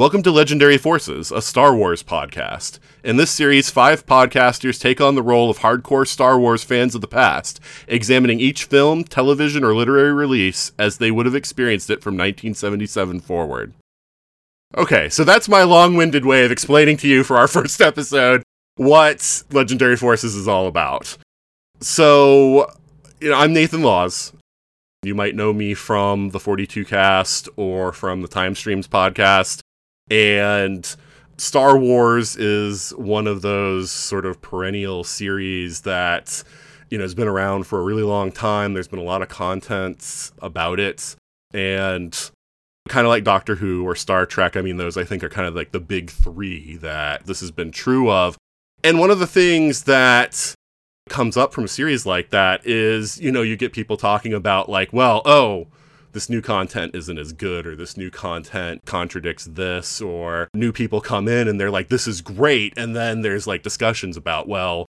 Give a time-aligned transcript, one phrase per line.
[0.00, 2.78] Welcome to Legendary Forces, a Star Wars podcast.
[3.04, 7.02] In this series, five podcasters take on the role of hardcore Star Wars fans of
[7.02, 12.02] the past, examining each film, television, or literary release as they would have experienced it
[12.02, 13.74] from 1977 forward.
[14.74, 18.42] Okay, so that's my long winded way of explaining to you for our first episode
[18.76, 21.18] what Legendary Forces is all about.
[21.80, 22.72] So,
[23.20, 24.32] you know, I'm Nathan Laws.
[25.02, 29.60] You might know me from the 42 cast or from the Time Streams podcast.
[30.10, 30.96] And
[31.38, 36.42] Star Wars is one of those sort of perennial series that,
[36.90, 38.74] you know, has been around for a really long time.
[38.74, 41.16] There's been a lot of content about it.
[41.54, 42.30] And
[42.88, 45.46] kind of like Doctor Who or Star Trek, I mean, those I think are kind
[45.46, 48.36] of like the big three that this has been true of.
[48.82, 50.54] And one of the things that
[51.08, 54.68] comes up from a series like that is, you know, you get people talking about,
[54.68, 55.66] like, well, oh,
[56.12, 61.00] this new content isn't as good or this new content contradicts this or new people
[61.00, 64.86] come in and they're like this is great and then there's like discussions about well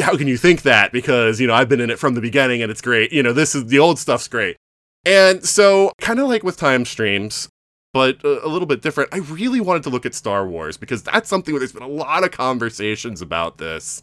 [0.00, 0.92] how can you think that?
[0.92, 3.32] Because you know I've been in it from the beginning and it's great you know
[3.32, 4.56] this is the old stuff's great.
[5.04, 7.48] And so kind of like with time streams
[7.92, 11.02] but uh, a, little bit different I really wanted to look at Star Wars because
[11.02, 14.02] that's something where there's been a lot of conversations about this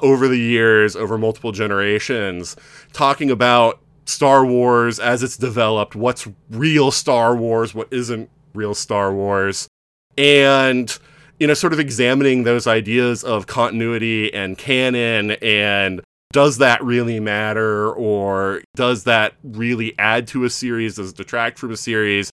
[0.00, 2.56] over the years over multiple generations
[2.92, 9.12] talking about Star Wars as it's developed, what's real Star Wars, what isn't real Star
[9.12, 9.68] Wars,
[10.16, 10.96] and
[11.40, 16.00] you know, sort of examining those ideas of continuity and canon and
[16.32, 21.58] does that really matter or does that really add to a series does it detract
[21.58, 22.30] from a series?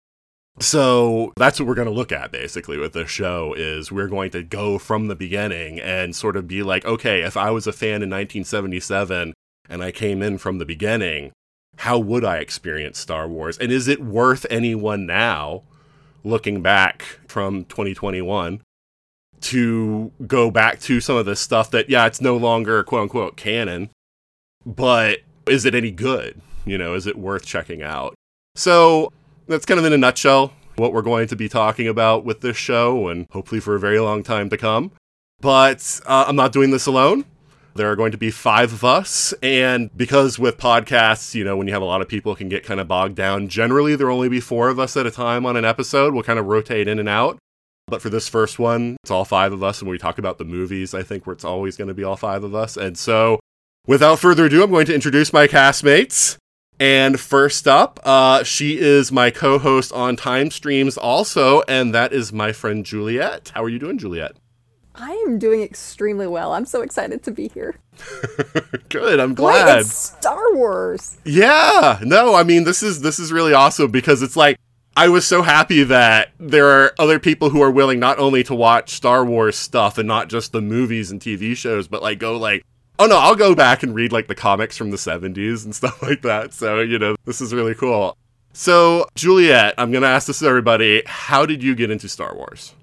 [0.60, 4.32] So that's what we're going to look at basically with this show is we're going
[4.32, 7.74] to go from the beginning and sort of be like okay if i was a
[7.74, 9.34] fan in 1977
[9.68, 11.34] and i came in from the beginning
[11.78, 13.58] how would I experience Star Wars?
[13.58, 15.64] And is it worth anyone now,
[16.24, 18.62] looking back from 2021,
[19.42, 23.38] to go back to some of the stuff that, yeah, it's no longer quote unquote
[23.38, 23.90] canon,
[24.66, 26.42] but is it any good?
[26.66, 28.16] You know, is it worth checking out?
[28.56, 29.12] So
[29.48, 32.58] that's kind of in a nutshell what we're going to be talking about with this
[32.58, 34.92] show and hopefully for a very long time to come.
[35.42, 37.26] But uh, I'm not doing this alone.
[37.76, 39.34] There are going to be five of us.
[39.44, 42.64] And because with podcasts, you know, when you have a lot of people, can get
[42.64, 43.50] kind of bogged down.
[43.50, 46.14] Generally, there'll only be four of us at a time on an episode.
[46.14, 47.38] We'll kind of rotate in and out.
[47.88, 49.82] But for this first one, it's all five of us.
[49.82, 52.16] And we talk about the movies, I think where it's always going to be all
[52.16, 52.78] five of us.
[52.78, 53.40] And so,
[53.86, 56.38] without further ado, I'm going to introduce my castmates.
[56.80, 62.12] And first up, uh, she is my co host on Time Streams also, and that
[62.12, 63.52] is my friend Juliet.
[63.54, 64.36] How are you doing, Juliet?
[64.98, 66.54] I am doing extremely well.
[66.54, 67.76] I'm so excited to be here.
[68.90, 69.20] Good.
[69.20, 69.78] I'm glad.
[69.78, 71.18] Wait, Star Wars.
[71.26, 72.00] Yeah.
[72.04, 74.58] No, I mean this is this is really awesome because it's like
[74.98, 78.56] I was so happy that there are other people who are willing not only to
[78.56, 82.38] watch Star Wars stuff and not just the movies and TV shows, but like go
[82.38, 82.66] like,
[82.98, 86.02] oh no, I'll go back and read like the comics from the 70s and stuff
[86.02, 86.54] like that.
[86.54, 88.18] So, you know, this is really cool.
[88.54, 91.04] So, Juliet, I'm going to ask this to everybody.
[91.06, 92.74] How did you get into Star Wars?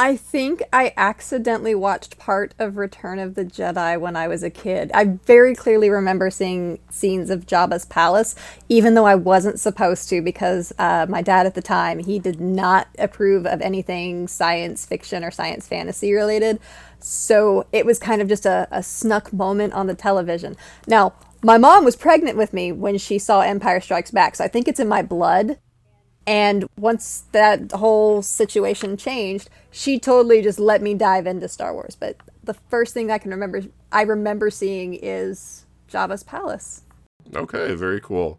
[0.00, 4.48] I think I accidentally watched part of Return of the Jedi when I was a
[4.48, 4.92] kid.
[4.94, 8.36] I very clearly remember seeing scenes of Jabba's palace,
[8.68, 12.40] even though I wasn't supposed to, because uh, my dad at the time he did
[12.40, 16.60] not approve of anything science fiction or science fantasy related.
[17.00, 20.56] So it was kind of just a, a snuck moment on the television.
[20.86, 24.48] Now, my mom was pregnant with me when she saw Empire Strikes Back, so I
[24.48, 25.58] think it's in my blood
[26.28, 31.96] and once that whole situation changed, she totally just let me dive into Star Wars.
[31.98, 36.82] But the first thing I can remember, I remember seeing is Jabba's palace.
[37.34, 38.38] Okay, very cool.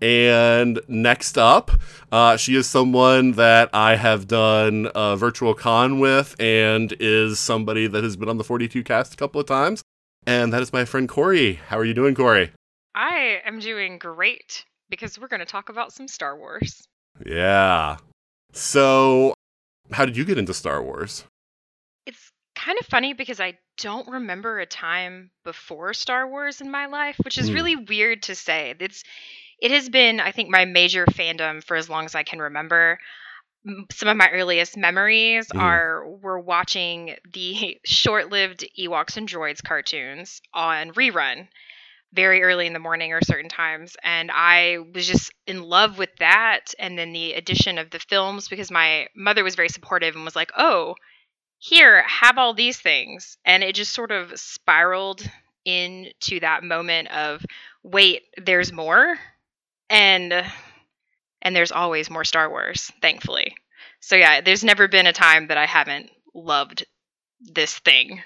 [0.00, 1.72] And next up,
[2.12, 7.88] uh, she is someone that I have done a virtual con with and is somebody
[7.88, 9.82] that has been on the 42 cast a couple of times.
[10.28, 11.54] And that is my friend Corey.
[11.54, 12.52] How are you doing, Corey?
[12.94, 16.86] I am doing great because we're going to talk about some Star Wars.
[17.24, 17.96] Yeah.
[18.52, 19.34] So,
[19.92, 21.24] how did you get into Star Wars?
[22.06, 26.86] It's kind of funny because I don't remember a time before Star Wars in my
[26.86, 27.54] life, which is mm.
[27.54, 28.74] really weird to say.
[28.78, 29.04] It's
[29.60, 32.98] it has been, I think, my major fandom for as long as I can remember.
[33.90, 35.60] Some of my earliest memories mm.
[35.60, 41.48] are we're watching the short-lived Ewoks and Droids cartoons on rerun
[42.16, 46.10] very early in the morning or certain times and i was just in love with
[46.18, 50.24] that and then the addition of the films because my mother was very supportive and
[50.24, 50.94] was like oh
[51.58, 53.36] here have all these things.
[53.44, 55.28] And it just sort of spiraled
[55.64, 57.44] into that moment of
[57.82, 59.16] wait there's more?
[59.90, 60.32] And
[61.42, 63.54] and there's always more star wars thankfully.
[64.00, 66.86] So yeah, there's never been a time that I haven't loved
[67.40, 68.22] this thing.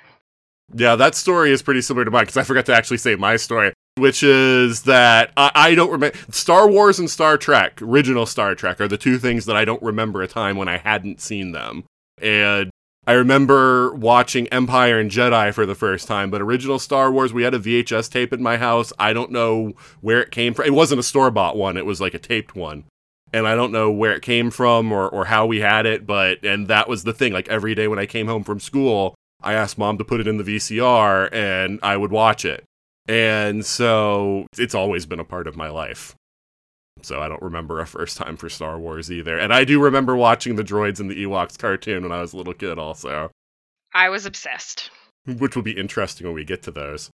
[0.75, 3.37] Yeah, that story is pretty similar to mine because I forgot to actually say my
[3.37, 8.55] story, which is that I, I don't remember Star Wars and Star Trek, original Star
[8.55, 11.52] Trek, are the two things that I don't remember a time when I hadn't seen
[11.52, 11.85] them.
[12.20, 12.70] And
[13.06, 17.43] I remember watching Empire and Jedi for the first time, but original Star Wars, we
[17.43, 18.93] had a VHS tape in my house.
[18.99, 20.67] I don't know where it came from.
[20.67, 22.85] It wasn't a store bought one, it was like a taped one.
[23.32, 26.44] And I don't know where it came from or, or how we had it, but,
[26.44, 27.32] and that was the thing.
[27.32, 30.26] Like every day when I came home from school, I asked mom to put it
[30.26, 32.64] in the VCR and I would watch it.
[33.08, 36.14] And so it's always been a part of my life.
[37.02, 39.38] So I don't remember a first time for Star Wars either.
[39.38, 42.37] And I do remember watching the droids in the Ewoks cartoon when I was a
[42.37, 43.31] little kid also.
[43.94, 44.91] I was obsessed.
[45.26, 47.11] Which will be interesting when we get to those.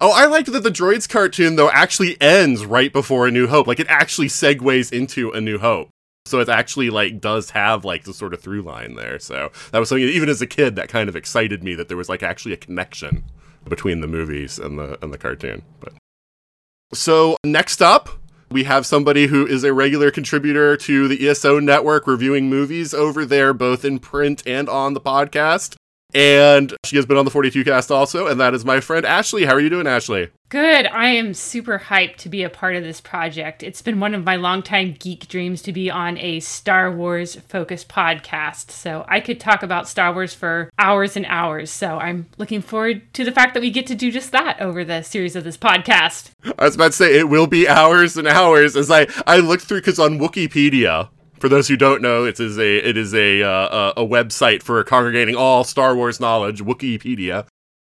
[0.00, 3.66] Oh, I liked that the droids cartoon though actually ends right before A New Hope.
[3.66, 5.90] Like it actually segues into A New Hope.
[6.24, 9.18] So it actually like does have like the sort of through line there.
[9.18, 11.96] So that was something even as a kid that kind of excited me that there
[11.96, 13.24] was like actually a connection
[13.66, 15.62] between the movies and the and the cartoon.
[15.80, 15.94] But
[16.92, 18.10] so next up,
[18.50, 23.24] we have somebody who is a regular contributor to the ESO network reviewing movies over
[23.24, 25.76] there, both in print and on the podcast.
[26.14, 29.44] And she has been on the 42 cast also, and that is my friend Ashley.
[29.44, 30.30] How are you doing, Ashley?
[30.48, 30.86] Good.
[30.86, 33.62] I am super hyped to be a part of this project.
[33.62, 37.90] It's been one of my longtime geek dreams to be on a Star Wars focused
[37.90, 38.70] podcast.
[38.70, 41.70] So I could talk about Star Wars for hours and hours.
[41.70, 44.86] So I'm looking forward to the fact that we get to do just that over
[44.86, 46.30] the series of this podcast.
[46.58, 49.64] I was about to say it will be hours and hours as I I looked
[49.64, 51.10] through because on Wookieepedia
[51.40, 54.82] for those who don't know, it is a it is a uh, a website for
[54.84, 56.62] congregating all Star Wars knowledge.
[56.62, 57.46] Wookieepedia.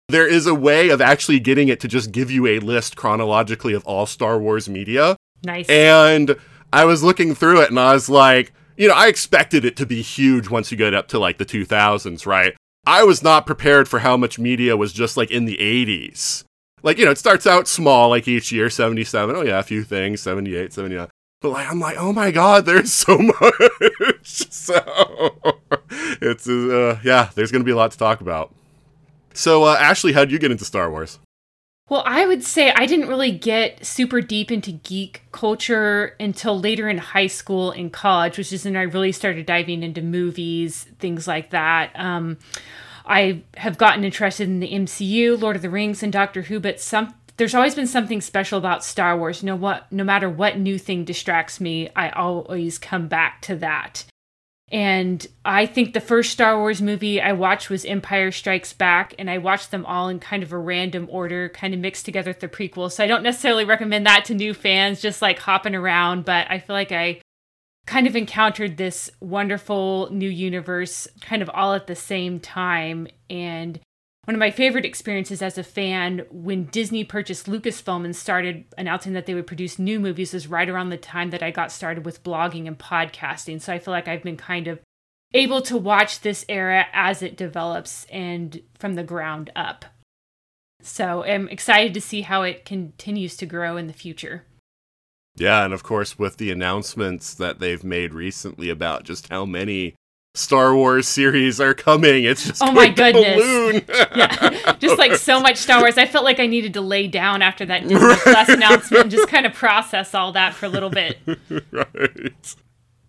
[0.07, 3.73] There is a way of actually getting it to just give you a list chronologically
[3.73, 5.17] of all Star Wars media.
[5.43, 5.67] Nice.
[5.67, 6.35] And
[6.71, 9.85] I was looking through it, and I was like, you know, I expected it to
[9.85, 12.55] be huge once you get up to like the 2000s, right?
[12.85, 16.43] I was not prepared for how much media was just like in the 80s.
[16.83, 19.35] Like, you know, it starts out small, like each year, 77.
[19.35, 21.07] Oh, yeah, a few things, 78, 79.
[21.45, 24.51] But like I'm like, oh my god, there's so much.
[24.51, 24.73] so
[26.19, 28.51] it's uh, yeah, there's gonna be a lot to talk about.
[29.35, 31.19] So uh, Ashley, how'd you get into Star Wars?
[31.87, 36.89] Well, I would say I didn't really get super deep into geek culture until later
[36.89, 41.27] in high school and college, which is when I really started diving into movies, things
[41.27, 41.91] like that.
[41.93, 42.39] Um,
[43.05, 46.81] I have gotten interested in the MCU, Lord of the Rings, and Doctor Who, but
[46.81, 49.41] some there's always been something special about Star Wars.
[49.41, 49.91] You know what?
[49.91, 54.05] No matter what new thing distracts me, I always come back to that.
[54.71, 59.29] And I think the first Star Wars movie I watched was Empire Strikes Back, and
[59.29, 62.39] I watched them all in kind of a random order, kind of mixed together with
[62.39, 62.91] the prequel.
[62.91, 66.57] So I don't necessarily recommend that to new fans, just like hopping around, but I
[66.57, 67.21] feel like I
[67.85, 73.07] kind of encountered this wonderful new universe kind of all at the same time.
[73.29, 73.79] And
[74.25, 79.13] one of my favorite experiences as a fan when Disney purchased Lucasfilm and started announcing
[79.13, 82.05] that they would produce new movies was right around the time that I got started
[82.05, 83.61] with blogging and podcasting.
[83.61, 84.79] So I feel like I've been kind of
[85.33, 89.85] able to watch this era as it develops and from the ground up.
[90.81, 94.45] So I'm excited to see how it continues to grow in the future.
[95.35, 99.95] Yeah, and of course, with the announcements that they've made recently about just how many
[100.35, 102.25] Star Wars series are coming.
[102.25, 103.83] It's just oh my goodness,
[104.15, 105.97] yeah, just like so much Star Wars.
[105.97, 108.19] I felt like I needed to lay down after that Disney right.
[108.19, 111.17] Plus announcement and just kind of process all that for a little bit.
[111.71, 112.55] right.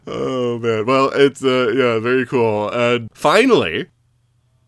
[0.06, 0.86] Oh man.
[0.86, 2.70] Well, it's uh yeah, very cool.
[2.70, 3.86] And finally,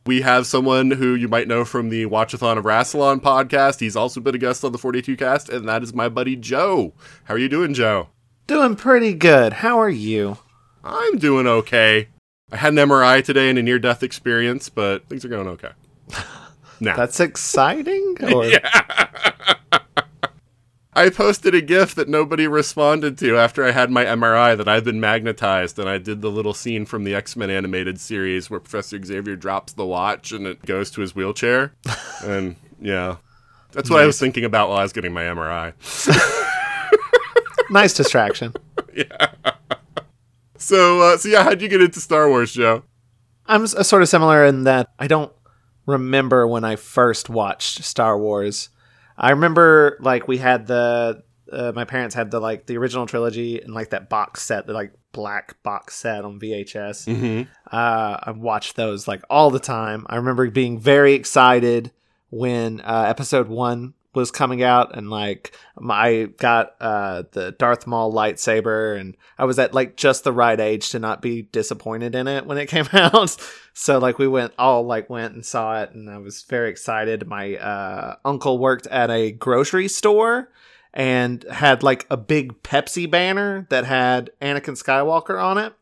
[0.05, 3.79] we have someone who you might know from the Watchathon of Rassilon podcast.
[3.79, 6.93] He's also been a guest on the 42 cast, and that is my buddy Joe.
[7.25, 8.09] How are you doing, Joe?
[8.49, 9.53] Doing pretty good.
[9.53, 10.39] How are you?
[10.83, 12.09] I'm doing okay.
[12.51, 15.71] I had an MRI today and a near death experience, but things are going okay.
[16.81, 16.97] Now.
[16.97, 18.17] That's exciting?
[18.33, 18.45] Or...
[18.45, 18.61] Yeah.
[20.95, 24.85] I posted a GIF that nobody responded to after I had my MRI that I've
[24.85, 28.59] been magnetized, and I did the little scene from the X Men animated series where
[28.59, 31.73] Professor Xavier drops the watch and it goes to his wheelchair.
[32.25, 33.17] and yeah,
[33.71, 34.05] that's what nice.
[34.05, 35.73] I was thinking about while I was getting my MRI.
[37.71, 38.55] nice distraction.
[38.93, 39.31] yeah.
[40.69, 42.83] So, uh, so yeah, how'd you get into Star Wars, Joe?
[43.47, 45.33] I'm sort of similar in that I don't
[45.87, 48.69] remember when I first watched Star Wars.
[49.17, 53.63] I remember like we had the uh, my parents had the like the original trilogy
[53.63, 57.07] and like that box set, the like black box set on VHS.
[57.07, 57.43] Mm-hmm.
[57.73, 60.05] Uh, I watched those like all the time.
[60.11, 61.93] I remember being very excited
[62.29, 68.13] when uh, episode one was coming out and like I got uh the Darth Maul
[68.13, 72.27] lightsaber and I was at like just the right age to not be disappointed in
[72.27, 73.37] it when it came out.
[73.75, 77.27] so like we went all like went and saw it and I was very excited.
[77.27, 80.51] My uh uncle worked at a grocery store
[80.95, 85.75] and had like a big Pepsi banner that had Anakin Skywalker on it.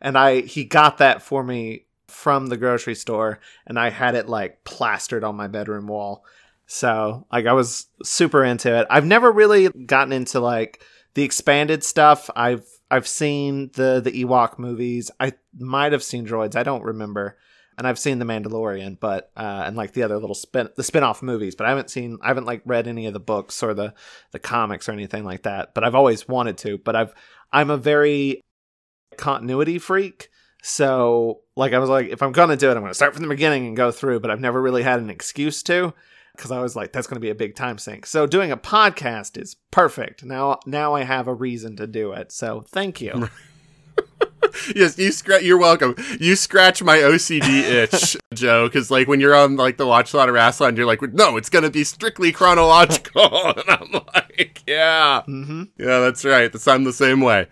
[0.00, 4.28] And I he got that for me from the grocery store and I had it
[4.28, 6.24] like plastered on my bedroom wall
[6.72, 8.86] so like I was super into it.
[8.88, 10.84] I've never really gotten into like
[11.14, 12.30] the expanded stuff.
[12.36, 15.10] I've I've seen the the Ewok movies.
[15.18, 16.54] I might have seen Droids.
[16.54, 17.36] I don't remember.
[17.76, 21.22] And I've seen The Mandalorian, but uh, and like the other little spin the spin-off
[21.22, 23.92] movies, but I haven't seen I haven't like read any of the books or the
[24.30, 25.74] the comics or anything like that.
[25.74, 26.78] But I've always wanted to.
[26.78, 27.14] But I've
[27.52, 28.42] I'm a very
[29.16, 30.28] continuity freak.
[30.62, 33.28] So like I was like, if I'm gonna do it, I'm gonna start from the
[33.28, 35.94] beginning and go through, but I've never really had an excuse to
[36.40, 38.06] because I was like, that's going to be a big time sink.
[38.06, 40.24] So doing a podcast is perfect.
[40.24, 42.32] Now, now I have a reason to do it.
[42.32, 43.28] So thank you.
[44.74, 45.42] yes, you scratch.
[45.42, 45.94] You're welcome.
[46.18, 48.68] You scratch my OCD itch, Joe.
[48.68, 51.68] Because like when you're on like the Watch Slaughter Rassilon, you're like, no, it's gonna
[51.68, 53.22] be strictly chronological,
[53.56, 55.64] and I'm like, yeah, mm-hmm.
[55.76, 56.50] yeah, that's right.
[56.50, 57.48] That's I'm the same way.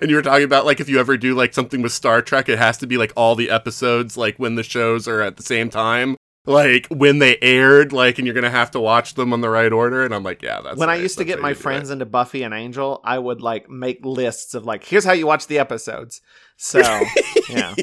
[0.00, 2.48] and you were talking about like if you ever do like something with Star Trek,
[2.48, 5.42] it has to be like all the episodes like when the shows are at the
[5.42, 6.16] same time
[6.46, 9.72] like when they aired, like, and you're gonna have to watch them on the right
[9.72, 10.04] order.
[10.04, 10.98] And I'm like, yeah, that's when right.
[10.98, 13.00] I used to get my friends into Buffy and Angel.
[13.04, 16.20] I would like make lists of like, here's how you watch the episodes.
[16.56, 16.80] So
[17.50, 17.74] yeah,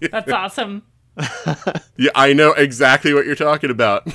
[0.00, 0.82] that's awesome.
[1.96, 4.06] yeah, I know exactly what you're talking about.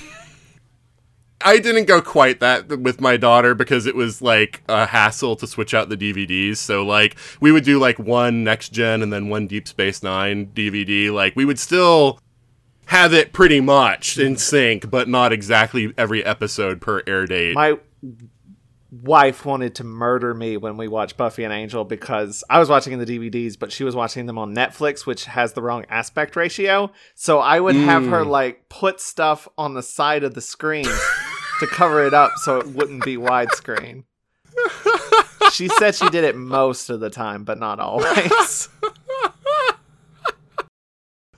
[1.41, 5.47] I didn't go quite that with my daughter because it was like a hassle to
[5.47, 6.57] switch out the DVDs.
[6.57, 10.47] So like we would do like one next gen and then one Deep Space Nine
[10.47, 11.11] DVD.
[11.11, 12.19] Like we would still
[12.89, 17.53] have it pretty much in sync, but not exactly every episode per air date.
[17.53, 17.77] My
[18.91, 22.97] wife wanted to murder me when we watched Buffy and Angel because I was watching
[22.97, 26.91] the DVDs, but she was watching them on Netflix, which has the wrong aspect ratio.
[27.13, 27.85] So I would mm.
[27.85, 28.29] have her mm.
[28.29, 30.85] like put stuff on the side of the screen
[31.59, 34.05] to cover it up so it wouldn't be widescreen.
[35.53, 38.67] she said she did it most of the time, but not always.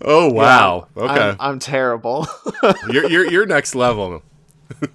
[0.03, 0.88] Oh wow!
[0.96, 2.27] Yeah, okay, I'm, I'm terrible.
[2.89, 4.24] you're you're you're next level.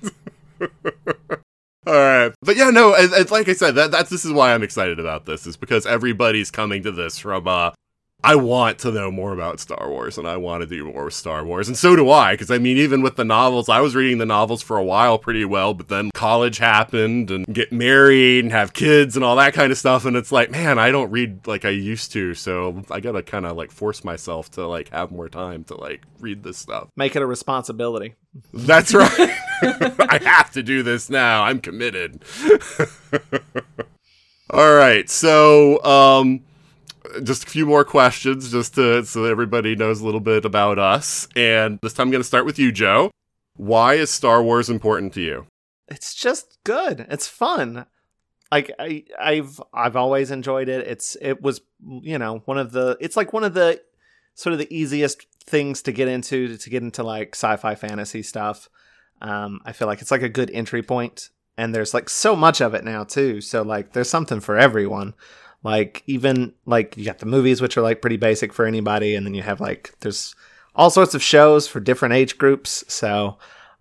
[1.87, 4.65] All right, but yeah, no, it's, like I said, that that's this is why I'm
[4.65, 7.71] excited about this is because everybody's coming to this from uh,
[8.26, 11.14] I want to know more about Star Wars and I want to do more with
[11.14, 11.68] Star Wars.
[11.68, 12.33] And so do I.
[12.33, 15.16] Because, I mean, even with the novels, I was reading the novels for a while
[15.16, 19.54] pretty well, but then college happened and get married and have kids and all that
[19.54, 20.04] kind of stuff.
[20.04, 22.35] And it's like, man, I don't read like I used to.
[22.35, 25.76] So I got to kind of like force myself to like have more time to
[25.76, 26.88] like read this stuff.
[26.97, 28.16] Make it a responsibility.
[28.52, 29.09] That's right.
[29.62, 31.45] I have to do this now.
[31.45, 32.25] I'm committed.
[34.50, 35.09] all right.
[35.09, 36.42] So, um,
[37.23, 40.79] just a few more questions just to so that everybody knows a little bit about
[40.79, 41.29] us.
[41.37, 43.11] And this time I'm going to start with you, Joe.
[43.55, 45.47] Why is Star Wars important to you?
[45.89, 47.07] It's just good.
[47.11, 47.87] It's fun.
[48.53, 50.87] Like I, I've I've always enjoyed it.
[50.87, 53.81] It's it was you know one of the it's like one of the
[54.35, 58.69] sort of the easiest things to get into to get into like sci-fi fantasy stuff.
[59.23, 62.61] Um, I feel like it's like a good entry point, and there's like so much
[62.61, 63.41] of it now too.
[63.41, 65.15] So like there's something for everyone.
[65.67, 69.27] Like even like you got the movies which are like pretty basic for anybody and
[69.27, 70.33] then you have like there's
[70.77, 72.85] all sorts of shows for different age groups.
[72.87, 73.37] So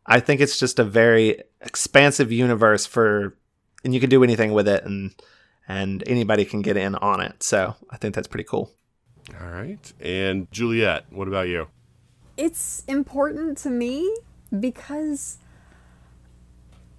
[0.08, 3.38] I think it's just a very expansive universe for
[3.84, 5.14] and you can do anything with it and
[5.68, 7.44] and anybody can get in on it.
[7.44, 8.72] So I think that's pretty cool.
[9.40, 9.94] All right.
[10.00, 11.68] And Juliet, what about you?
[12.36, 14.12] It's important to me
[14.60, 15.38] because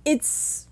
[0.04, 0.65] it's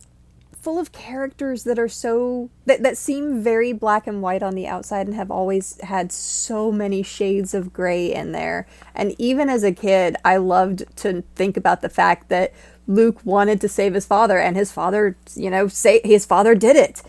[0.65, 4.67] full of characters that are so that, that seem very black and white on the
[4.67, 8.67] outside and have always had so many shades of gray in there.
[8.95, 12.55] And even as a kid i loved to think about the fact that
[12.87, 16.77] luke wanted to save his father and his father you know say his father did
[16.77, 17.03] it.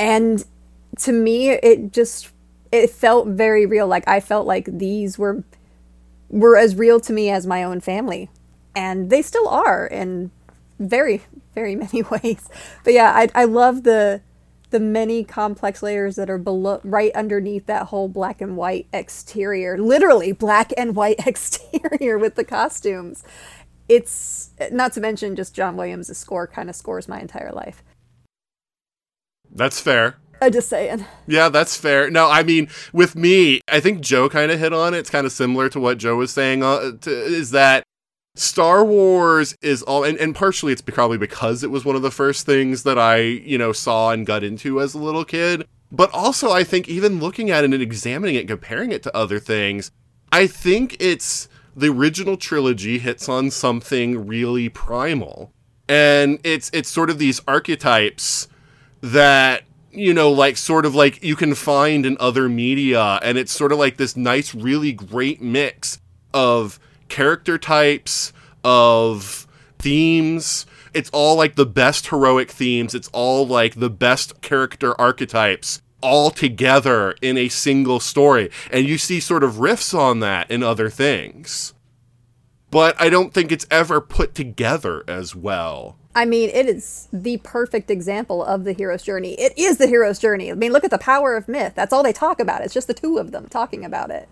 [0.00, 0.44] And
[0.98, 2.30] to me it just
[2.72, 3.86] it felt very real.
[3.86, 5.44] Like i felt like these were
[6.28, 8.30] were as real to me as my own family.
[8.74, 10.32] And they still are and
[10.80, 11.22] very
[11.56, 12.48] very many ways
[12.84, 14.20] but yeah i, I love the
[14.70, 19.78] the many complex layers that are below right underneath that whole black and white exterior
[19.78, 23.24] literally black and white exterior with the costumes
[23.88, 27.82] it's not to mention just john williams' score kind of scores my entire life
[29.50, 31.02] that's fair I'm just saying.
[31.26, 32.10] Yeah, that's fair.
[32.10, 34.98] No, I mean, with me, I think Joe kind of hit on it.
[34.98, 36.62] It's kind of similar to what Joe was saying.
[36.62, 37.84] Uh, to, is that
[38.36, 42.10] Star Wars is all, and, and partially it's probably because it was one of the
[42.10, 45.66] first things that I, you know, saw and got into as a little kid.
[45.90, 49.16] But also, I think even looking at it and examining it, and comparing it to
[49.16, 49.90] other things,
[50.30, 55.52] I think it's the original trilogy hits on something really primal.
[55.88, 58.48] And it's it's sort of these archetypes
[59.00, 59.62] that
[59.92, 63.72] you know like sort of like you can find in other media and it's sort
[63.72, 66.00] of like this nice really great mix
[66.34, 68.32] of character types
[68.64, 69.46] of
[69.78, 75.82] themes it's all like the best heroic themes it's all like the best character archetypes
[76.00, 80.62] all together in a single story and you see sort of riffs on that in
[80.62, 81.74] other things
[82.70, 85.96] but I don't think it's ever put together as well.
[86.14, 89.34] I mean, it is the perfect example of the hero's journey.
[89.34, 90.50] It is the hero's journey.
[90.50, 91.74] I mean, look at the power of myth.
[91.74, 92.62] That's all they talk about.
[92.62, 94.28] It's just the two of them talking about it.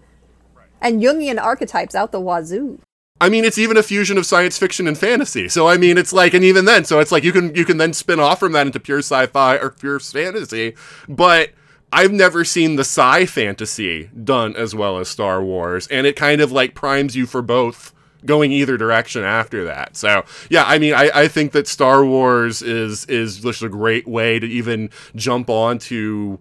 [0.85, 2.79] And Jungian archetypes out the wazoo.
[3.19, 5.49] I mean, it's even a fusion of science fiction and fantasy.
[5.49, 7.79] So I mean, it's like, and even then, so it's like you can you can
[7.79, 10.75] then spin off from that into pure sci-fi or pure fantasy.
[11.09, 11.53] But
[11.91, 16.43] I've never seen the sci fantasy done as well as Star Wars, and it kind
[16.43, 17.95] of like primes you for both
[18.27, 19.97] going either direction after that.
[19.97, 24.07] So yeah, I mean, I, I think that Star Wars is is just a great
[24.07, 26.39] way to even jump onto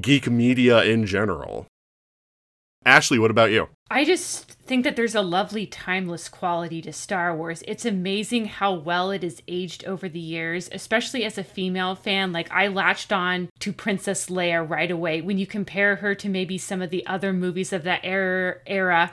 [0.00, 1.68] geek media in general.
[2.86, 3.68] Ashley, what about you?
[3.90, 7.64] I just think that there's a lovely timeless quality to Star Wars.
[7.66, 12.30] It's amazing how well it has aged over the years, especially as a female fan.
[12.30, 15.20] Like I latched on to Princess Leia right away.
[15.20, 19.12] When you compare her to maybe some of the other movies of that era, era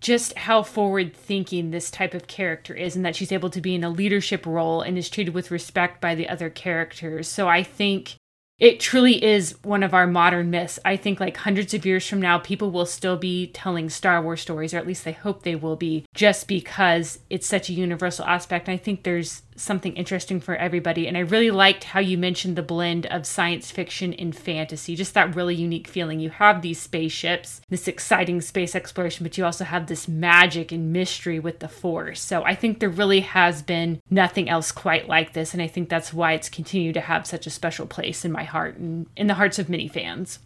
[0.00, 3.76] just how forward thinking this type of character is and that she's able to be
[3.76, 7.28] in a leadership role and is treated with respect by the other characters.
[7.28, 8.16] So I think
[8.58, 10.78] it truly is one of our modern myths.
[10.84, 14.40] I think like hundreds of years from now, people will still be telling Star Wars
[14.40, 18.24] stories, or at least they hope they will be, just because it's such a universal
[18.24, 18.68] aspect.
[18.68, 21.06] And I think there's something interesting for everybody.
[21.06, 25.14] And I really liked how you mentioned the blend of science fiction and fantasy, just
[25.14, 26.20] that really unique feeling.
[26.20, 30.92] You have these spaceships, this exciting space exploration, but you also have this magic and
[30.92, 32.20] mystery with the Force.
[32.20, 35.52] So I think there really has been nothing else quite like this.
[35.52, 38.44] And I think that's why it's continued to have such a special place in my
[38.44, 40.38] heart and in the hearts of many fans.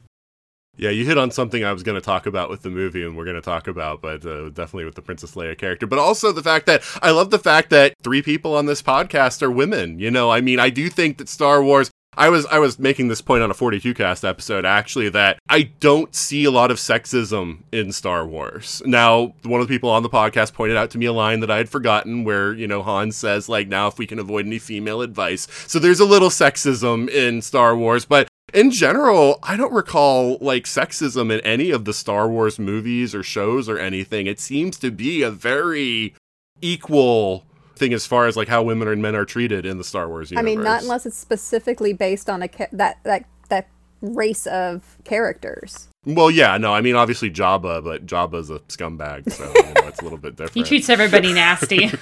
[0.79, 3.17] Yeah, you hit on something I was going to talk about with the movie, and
[3.17, 5.89] we're going to talk about, but uh, definitely with the Princess Leia character.
[5.89, 9.43] But also the fact that I love the fact that three people on this podcast
[9.43, 9.99] are women.
[9.99, 11.91] You know, I mean, I do think that Star Wars.
[12.17, 15.71] I was I was making this point on a 42 cast episode actually that I
[15.79, 18.83] don't see a lot of sexism in Star Wars.
[18.85, 21.51] Now, one of the people on the podcast pointed out to me a line that
[21.51, 24.59] I had forgotten where, you know, Han says like now if we can avoid any
[24.59, 25.47] female advice.
[25.69, 30.65] So there's a little sexism in Star Wars, but in general, I don't recall like
[30.65, 34.27] sexism in any of the Star Wars movies or shows or anything.
[34.27, 36.15] It seems to be a very
[36.61, 37.45] equal
[37.77, 40.31] thing as far as like how women and men are treated in the Star Wars
[40.31, 40.51] universe.
[40.51, 43.69] I mean, not unless it's specifically based on a ca- that that that
[44.01, 45.89] race of characters.
[46.07, 50.01] Well, yeah, no, I mean obviously Jabba, but Jabba's a scumbag, so you know, it's
[50.01, 50.55] a little bit different.
[50.55, 51.91] he treats everybody nasty.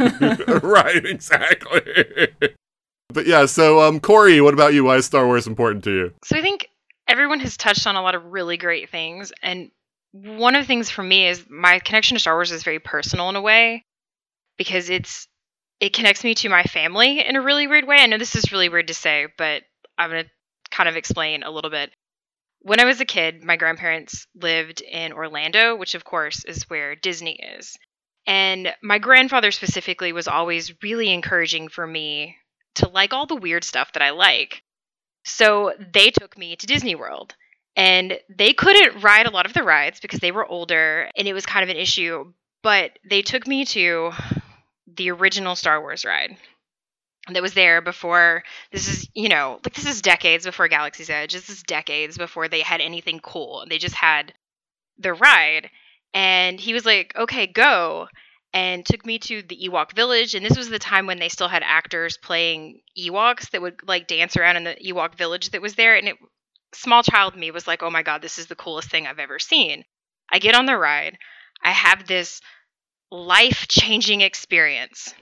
[0.63, 2.29] right, exactly.
[3.09, 4.85] But yeah, so um, Corey, what about you?
[4.85, 6.15] Why is Star Wars important to you?
[6.25, 6.69] So I think
[7.09, 9.71] everyone has touched on a lot of really great things, and
[10.13, 13.29] one of the things for me is my connection to Star Wars is very personal
[13.29, 13.85] in a way
[14.57, 15.29] because it's
[15.79, 17.99] it connects me to my family in a really weird way.
[17.99, 19.63] I know this is really weird to say, but
[19.99, 20.25] I'm gonna
[20.71, 21.91] kind of explain a little bit.
[22.61, 26.97] When I was a kid, my grandparents lived in Orlando, which of course is where
[26.97, 27.77] Disney is.
[28.27, 32.37] And my grandfather specifically was always really encouraging for me
[32.77, 34.63] to like all the weird stuff that I like.
[35.25, 37.35] So they took me to Disney World.
[37.79, 41.35] And they couldn't ride a lot of the rides because they were older and it
[41.35, 42.33] was kind of an issue.
[42.63, 44.13] But they took me to
[44.87, 46.39] the original Star Wars ride
[47.29, 51.33] that was there before this is you know like this is decades before galaxy's edge
[51.33, 54.33] this is decades before they had anything cool they just had
[54.99, 55.69] the ride
[56.15, 58.07] and he was like okay go
[58.57, 60.35] and took me to the Ewok village.
[60.35, 64.07] And this was the time when they still had actors playing Ewoks that would like
[64.07, 65.95] dance around in the Ewok village that was there.
[65.95, 66.17] And it,
[66.73, 69.39] small child me was like, oh my God, this is the coolest thing I've ever
[69.39, 69.85] seen.
[70.33, 71.19] I get on the ride.
[71.63, 72.41] I have this
[73.11, 75.13] life changing experience.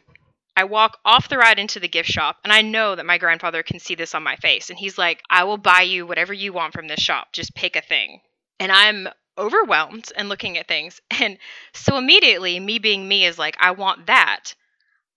[0.57, 3.65] I walk off the ride into the gift shop, and I know that my grandfather
[3.65, 4.71] can see this on my face.
[4.71, 7.33] And he's like, I will buy you whatever you want from this shop.
[7.33, 8.21] Just pick a thing.
[8.61, 11.01] And I'm overwhelmed and looking at things.
[11.21, 11.39] And
[11.73, 14.55] so immediately, me being me is like, I want that.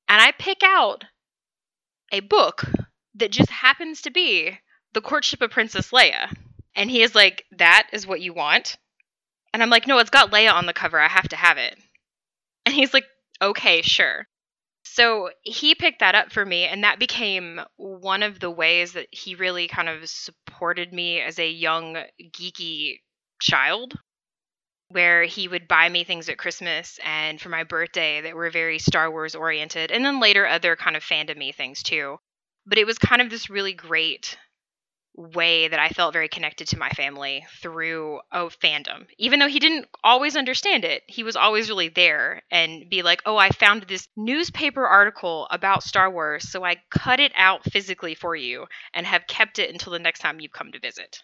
[0.09, 1.03] And I pick out
[2.11, 2.63] a book
[3.15, 4.57] that just happens to be
[4.93, 6.33] The Courtship of Princess Leia.
[6.75, 8.77] And he is like, That is what you want?
[9.53, 10.99] And I'm like, No, it's got Leia on the cover.
[10.99, 11.77] I have to have it.
[12.65, 13.05] And he's like,
[13.41, 14.27] Okay, sure.
[14.83, 19.07] So he picked that up for me, and that became one of the ways that
[19.11, 21.97] he really kind of supported me as a young,
[22.31, 22.99] geeky
[23.39, 23.93] child.
[24.89, 28.79] Where he would buy me things at Christmas and for my birthday that were very
[28.79, 32.19] Star Wars oriented, and then later other kind of fandomy things too.
[32.65, 34.37] But it was kind of this really great
[35.13, 39.07] way that I felt very connected to my family through a fandom.
[39.17, 43.23] Even though he didn't always understand it, he was always really there and be like,
[43.25, 48.13] "Oh, I found this newspaper article about Star Wars, so I cut it out physically
[48.13, 51.23] for you and have kept it until the next time you come to visit."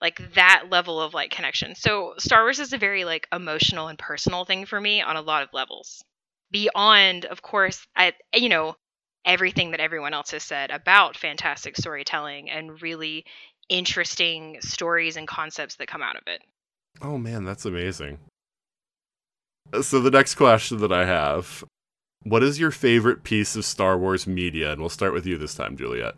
[0.00, 1.74] Like that level of like connection.
[1.74, 5.22] So Star Wars is a very like emotional and personal thing for me on a
[5.22, 6.04] lot of levels.
[6.50, 8.76] Beyond, of course, I you know,
[9.24, 13.24] everything that everyone else has said about fantastic storytelling and really
[13.68, 16.42] interesting stories and concepts that come out of it.
[17.02, 18.18] Oh man, that's amazing.
[19.82, 21.62] So the next question that I have,
[22.22, 24.72] what is your favorite piece of Star Wars media?
[24.72, 26.14] And we'll start with you this time, Juliet.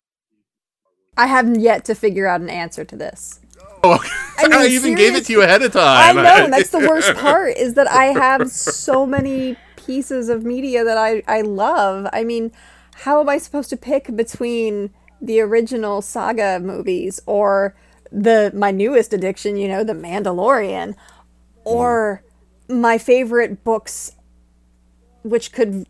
[1.17, 3.41] I haven't yet to figure out an answer to this.
[3.83, 3.99] Oh,
[4.37, 6.17] I, mean, I even gave it to you ahead of time.
[6.17, 10.43] I know, and that's the worst part is that I have so many pieces of
[10.43, 12.07] media that I, I love.
[12.13, 12.51] I mean,
[12.93, 14.91] how am I supposed to pick between
[15.21, 17.75] the original saga movies or
[18.11, 20.95] the my newest addiction, you know, The Mandalorian,
[21.63, 22.23] or
[22.67, 22.79] mm.
[22.79, 24.15] my favorite books,
[25.23, 25.87] which could,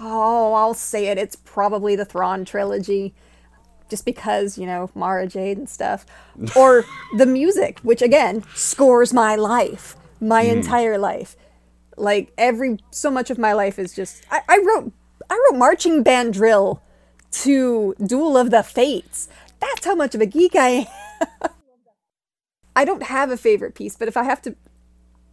[0.00, 3.14] oh, I'll say it, it's probably the Thrawn trilogy,
[3.94, 6.04] just because you know Mara Jade and stuff,
[6.56, 6.84] or
[7.16, 10.50] the music, which again scores my life, my mm.
[10.50, 11.36] entire life.
[11.96, 14.92] Like every so much of my life is just I, I wrote
[15.30, 16.82] I wrote marching band drill
[17.42, 19.28] to Duel of the Fates.
[19.60, 20.88] That's how much of a geek I
[21.22, 21.50] am.
[22.76, 24.56] I don't have a favorite piece, but if I have to,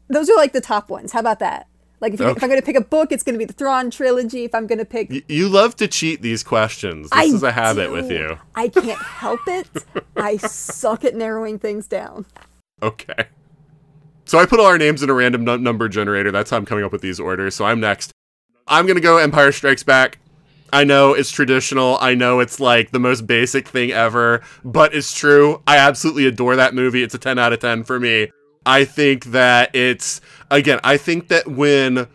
[0.08, 1.14] those are like the top ones.
[1.14, 1.68] How about that?
[2.02, 2.32] Like if, okay.
[2.32, 4.44] if I'm going to pick a book, it's going to be the Thrawn trilogy.
[4.44, 7.10] If I'm going to pick, y- you love to cheat these questions.
[7.12, 7.92] This I is a habit do.
[7.94, 8.40] with you.
[8.56, 9.68] I can't help it.
[10.18, 12.26] I suck at narrowing things down.
[12.82, 13.28] Okay.
[14.26, 16.32] So I put all our names in a random number generator.
[16.32, 17.54] That's how I'm coming up with these orders.
[17.54, 18.12] So I'm next.
[18.68, 20.20] I'm gonna go Empire Strikes Back.
[20.74, 21.98] I know it's traditional.
[22.00, 25.62] I know it's like the most basic thing ever, but it's true.
[25.68, 27.04] I absolutely adore that movie.
[27.04, 28.32] It's a 10 out of 10 for me.
[28.66, 32.08] I think that it's, again, I think that when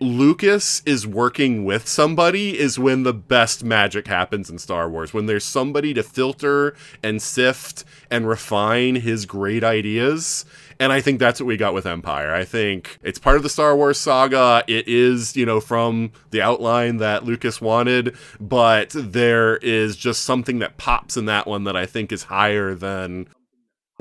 [0.00, 5.14] Lucas is working with somebody is when the best magic happens in Star Wars.
[5.14, 10.44] When there's somebody to filter and sift and refine his great ideas
[10.82, 12.34] and I think that's what we got with Empire.
[12.34, 14.64] I think it's part of the Star Wars saga.
[14.66, 20.58] It is, you know, from the outline that Lucas wanted, but there is just something
[20.58, 23.28] that pops in that one that I think is higher than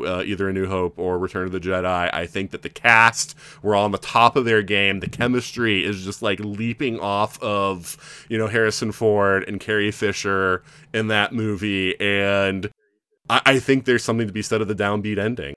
[0.06, 2.10] uh, either A New Hope or Return of the Jedi.
[2.14, 5.00] I think that the cast were on the top of their game.
[5.00, 10.64] The chemistry is just like leaping off of, you know, Harrison Ford and Carrie Fisher
[10.94, 12.00] in that movie.
[12.00, 12.70] And
[13.30, 15.56] I, I think there's something to be said of the downbeat ending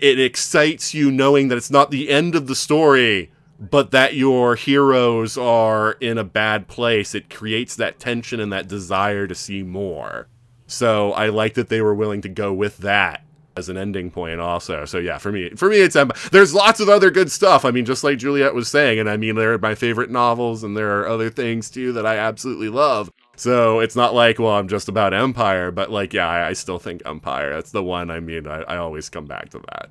[0.00, 4.54] it excites you knowing that it's not the end of the story, but that your
[4.54, 7.14] heroes are in a bad place.
[7.14, 10.28] It creates that tension and that desire to see more.
[10.66, 13.22] So I like that they were willing to go with that
[13.58, 14.84] as an ending point also.
[14.84, 17.64] So yeah, for me, for me, it's um, there's lots of other good stuff.
[17.64, 20.76] I mean, just like Juliet was saying, and I mean, they're my favorite novels, and
[20.76, 23.10] there are other things too that I absolutely love.
[23.36, 26.78] So it's not like, well, I'm just about Empire, but like, yeah, I, I still
[26.78, 27.52] think Empire.
[27.54, 28.10] That's the one.
[28.10, 29.90] I mean, I, I always come back to that.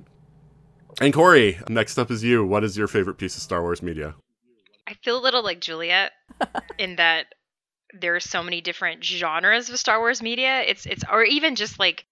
[1.00, 2.44] And Corey, next up is you.
[2.44, 4.14] What is your favorite piece of Star Wars media?
[4.86, 6.12] I feel a little like Juliet
[6.78, 7.26] in that
[7.92, 10.62] there are so many different genres of Star Wars media.
[10.62, 12.04] It's it's or even just like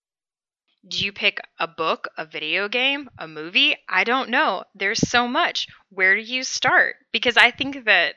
[0.88, 3.76] do you pick a book, a video game, a movie?
[3.88, 4.64] I don't know.
[4.74, 5.68] There's so much.
[5.90, 6.96] Where do you start?
[7.12, 8.14] Because I think that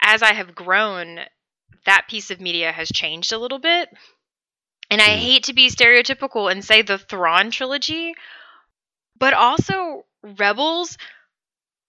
[0.00, 1.20] as I have grown,
[1.86, 3.88] that piece of media has changed a little bit.
[4.90, 8.14] And I hate to be stereotypical and say the Thrawn trilogy,
[9.18, 10.96] but also Rebels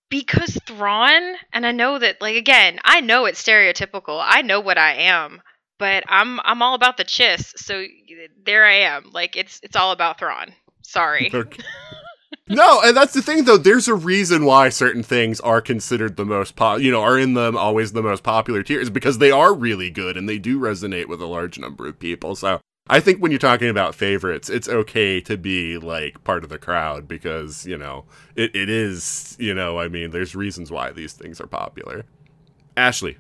[0.10, 4.22] because Thrawn, and I know that like again, I know it's stereotypical.
[4.24, 5.42] I know what I am,
[5.78, 7.58] but I'm I'm all about the chiss.
[7.58, 7.86] So
[8.46, 9.10] there I am.
[9.12, 10.54] Like it's it's all about Thrawn.
[10.82, 11.32] Sorry.
[11.34, 11.64] Okay
[12.48, 13.58] no, and that's the thing though.
[13.58, 17.34] There's a reason why certain things are considered the most pop, you know, are in
[17.34, 21.08] them always the most popular tiers because they are really good and they do resonate
[21.08, 22.36] with a large number of people.
[22.36, 26.50] So I think when you're talking about favorites, it's okay to be like part of
[26.50, 30.92] the crowd because, you know, it, it is, you know, I mean, there's reasons why
[30.92, 32.06] these things are popular.
[32.78, 33.18] Ashley.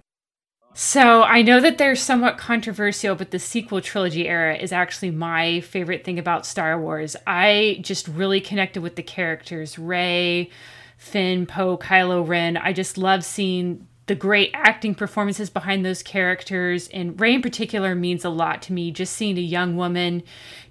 [0.77, 5.61] So I know that they're somewhat controversial, but the sequel trilogy era is actually my
[5.61, 7.15] favorite thing about Star Wars.
[7.25, 10.49] I just really connected with the characters Rey,
[10.97, 12.57] Finn, Poe, Kylo Ren.
[12.57, 16.89] I just love seeing the great acting performances behind those characters.
[16.89, 18.91] And Rey in particular means a lot to me.
[18.91, 20.23] Just seeing a young woman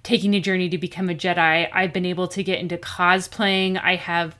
[0.03, 1.67] taking a journey to become a Jedi.
[1.73, 3.81] I've been able to get into cosplaying.
[3.81, 4.35] I have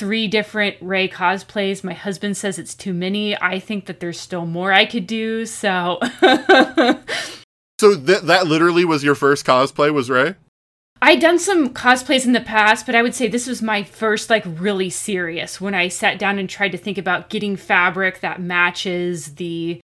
[0.00, 1.84] three different Rey cosplays.
[1.84, 3.38] My husband says it's too many.
[3.40, 5.44] I think that there's still more I could do.
[5.44, 5.98] So.
[7.78, 10.36] so th- that literally was your first cosplay, was Rey?
[11.02, 14.30] I'd done some cosplays in the past, but I would say this was my first,
[14.30, 18.40] like, really serious when I sat down and tried to think about getting fabric that
[18.40, 19.80] matches the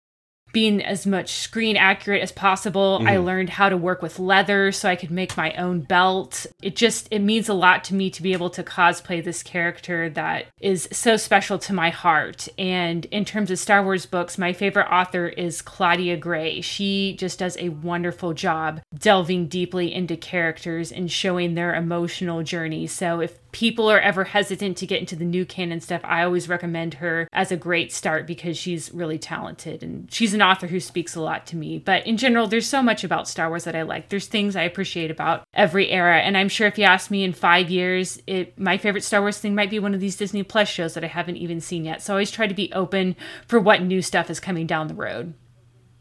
[0.52, 3.00] being as much screen accurate as possible.
[3.00, 3.08] Mm.
[3.08, 3.26] I mm-hmm.
[3.26, 6.46] learned how to work with leather so I could make my own belt.
[6.62, 10.10] It just it means a lot to me to be able to cosplay this character
[10.12, 12.48] that is so special to my heart.
[12.58, 16.62] And in terms of Star Wars books, my favorite author is Claudia Gray.
[16.62, 22.88] She just does a wonderful job delving deeply into characters and showing their emotional journey.
[22.88, 26.48] So if people are ever hesitant to get into the new canon stuff, I always
[26.48, 30.80] recommend her as a great start because she's really talented and she's an author who
[30.80, 31.78] speaks a lot to me.
[31.78, 34.10] But in general, there's so much about Star Wars that I like.
[34.10, 37.34] There's things I appreciate about every era, and I'm sure if you ask me in
[37.34, 40.70] five years, it my favorite Star Wars thing might be one of these Disney Plus
[40.70, 42.02] shows that I haven't even seen yet.
[42.02, 43.16] So I always try to be open
[43.48, 45.34] for what new stuff is coming down the road.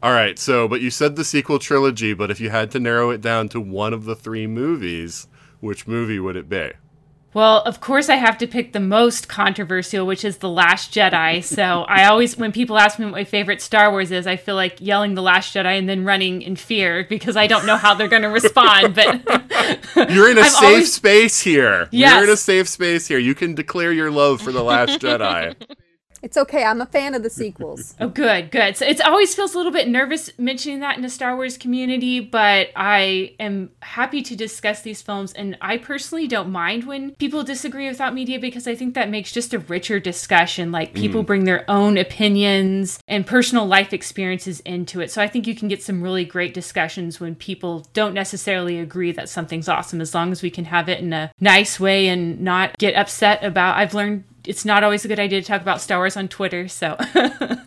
[0.02, 3.10] All right, so but you said the sequel trilogy, but if you had to narrow
[3.10, 5.26] it down to one of the three movies,
[5.60, 6.72] which movie would it be?
[7.32, 11.44] Well, of course, I have to pick the most controversial, which is The Last Jedi.
[11.44, 14.56] So I always, when people ask me what my favorite Star Wars is, I feel
[14.56, 17.94] like yelling The Last Jedi and then running in fear because I don't know how
[17.94, 18.96] they're going to respond.
[18.96, 19.22] But
[20.10, 20.92] you're in a safe always...
[20.92, 21.88] space here.
[21.92, 22.14] Yes.
[22.14, 23.18] You're in a safe space here.
[23.18, 25.54] You can declare your love for The Last Jedi.
[26.22, 26.64] It's okay.
[26.64, 27.94] I'm a fan of the sequels.
[28.00, 28.76] oh, good, good.
[28.76, 32.20] So it always feels a little bit nervous mentioning that in the Star Wars community,
[32.20, 35.32] but I am happy to discuss these films.
[35.32, 39.08] And I personally don't mind when people disagree with Thought Media because I think that
[39.08, 40.70] makes just a richer discussion.
[40.70, 41.26] Like people mm.
[41.26, 45.10] bring their own opinions and personal life experiences into it.
[45.10, 49.12] So I think you can get some really great discussions when people don't necessarily agree
[49.12, 52.40] that something's awesome, as long as we can have it in a nice way and
[52.40, 53.76] not get upset about.
[53.76, 56.68] I've learned it's not always a good idea to talk about Star Wars on Twitter.
[56.68, 56.96] So.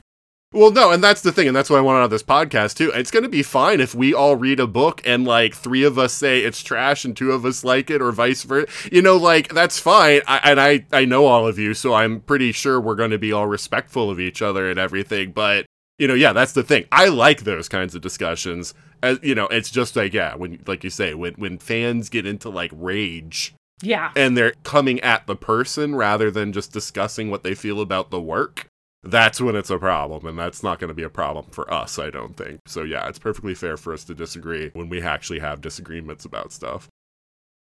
[0.54, 2.92] Well, no, and that's the thing, and that's what I wanted of this podcast too.
[2.92, 5.98] It's going to be fine if we all read a book and like three of
[5.98, 8.68] us say it's trash and two of us like it, or vice versa.
[8.92, 10.22] You know, like that's fine.
[10.28, 13.18] I, and I, I know all of you, so I'm pretty sure we're going to
[13.18, 15.32] be all respectful of each other and everything.
[15.32, 15.66] But
[15.98, 16.86] you know, yeah, that's the thing.
[16.92, 18.76] I like those kinds of discussions.
[19.02, 22.28] As you know, it's just like yeah, when like you say, when when fans get
[22.28, 24.12] into like rage yeah.
[24.16, 28.22] And they're coming at the person rather than just discussing what they feel about the
[28.22, 28.68] work.
[29.04, 32.00] That's when it's a problem, and that's not going to be a problem for us,
[32.00, 32.62] I don't think.
[32.68, 36.54] So, yeah, it's perfectly fair for us to disagree when we actually have disagreements about
[36.54, 36.88] stuff.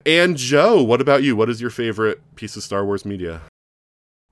[0.06, 1.36] And Joe, what about you?
[1.36, 3.42] What is your favorite piece of Star Wars media?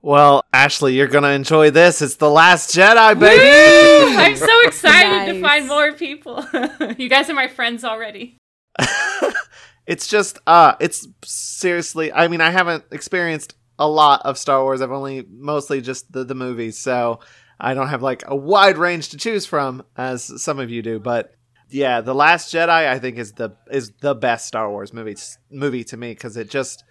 [0.02, 2.00] Well, Ashley, you're gonna enjoy this.
[2.00, 4.16] It's the Last Jedi, baby.
[4.16, 5.32] I'm so excited nice.
[5.32, 6.46] to find more people.
[6.98, 8.36] you guys are my friends already
[9.86, 14.80] it's just uh it's seriously i mean i haven't experienced a lot of star wars.
[14.80, 17.20] I've only mostly just the, the movies so
[17.58, 20.98] i don't have like a wide range to choose from as some of you do
[20.98, 21.34] but
[21.70, 25.16] yeah the last jedi i think is the is the best star wars movie
[25.50, 26.84] movie to me because it just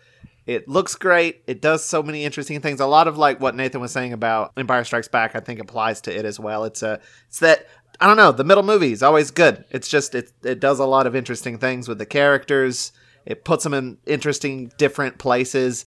[0.46, 1.42] it looks great.
[1.48, 2.82] It does so many interesting things.
[2.82, 6.02] A lot of like what nathan was saying about empire strikes back i think applies
[6.02, 6.66] to it as well.
[6.66, 7.68] It's a it's that
[8.04, 8.34] I don't know.
[8.34, 9.64] The middle movie is always good.
[9.70, 12.92] It's just it it does a lot of interesting things with the characters.
[13.26, 15.86] It puts them in interesting different places.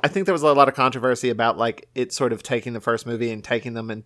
[0.00, 2.80] I think there was a lot of controversy about like it sort of taking the
[2.80, 4.04] first movie and taking them in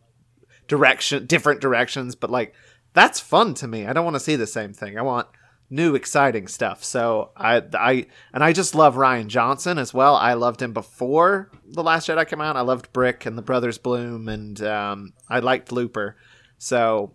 [0.67, 2.55] direction different directions, but like
[2.93, 3.87] that's fun to me.
[3.87, 4.99] I don't want to see the same thing.
[4.99, 5.29] I want
[5.71, 6.83] new exciting stuff.
[6.83, 10.17] So I I and I just love Rian Johnson as well.
[10.17, 12.57] I loved him before The Last Jedi came out.
[12.57, 16.17] I loved Brick and the Brothers Bloom and um, I liked Looper.
[16.59, 17.13] So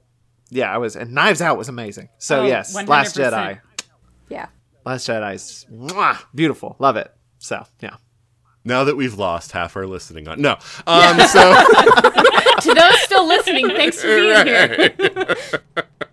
[0.49, 2.09] yeah, I was and Knives Out was amazing.
[2.17, 2.87] So oh, yes, 100%.
[2.87, 3.59] Last Jedi.
[4.29, 4.47] Yeah.
[4.85, 6.75] Last Jedi's mwah, beautiful.
[6.79, 7.13] Love it.
[7.37, 7.97] So yeah.
[8.65, 10.51] Now that we've lost half our listening on no,
[10.87, 11.53] um, so
[12.61, 14.99] to those still listening, thanks for being right.
[14.99, 15.61] here.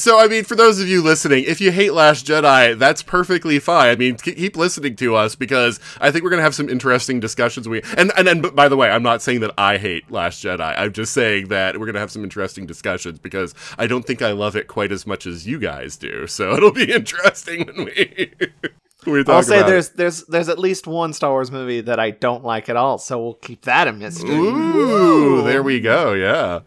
[0.00, 3.58] So, I mean, for those of you listening, if you hate Last Jedi, that's perfectly
[3.58, 3.90] fine.
[3.90, 7.20] I mean, keep listening to us because I think we're going to have some interesting
[7.20, 7.68] discussions.
[7.68, 10.74] We and, and and by the way, I'm not saying that I hate Last Jedi.
[10.78, 14.22] I'm just saying that we're going to have some interesting discussions because I don't think
[14.22, 16.26] I love it quite as much as you guys do.
[16.26, 18.32] So it'll be interesting when we.
[19.06, 22.42] we I'll say there's there's there's at least one Star Wars movie that I don't
[22.42, 24.30] like at all, so we'll keep that a mystery.
[24.30, 26.14] Ooh, there we go.
[26.14, 26.60] Yeah.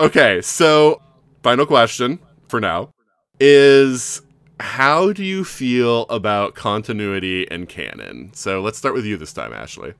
[0.00, 1.00] Okay, so
[1.46, 2.90] final question for now
[3.38, 4.20] is
[4.58, 8.32] how do you feel about continuity and canon?
[8.34, 9.94] So let's start with you this time, Ashley.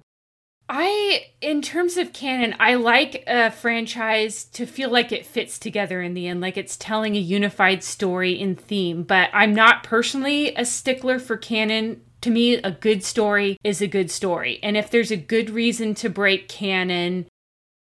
[0.68, 6.02] I, in terms of canon, I like a franchise to feel like it fits together
[6.02, 9.04] in the end, like it's telling a unified story in theme.
[9.04, 12.00] But I'm not personally a stickler for canon.
[12.22, 14.58] To me, a good story is a good story.
[14.64, 17.28] And if there's a good reason to break canon,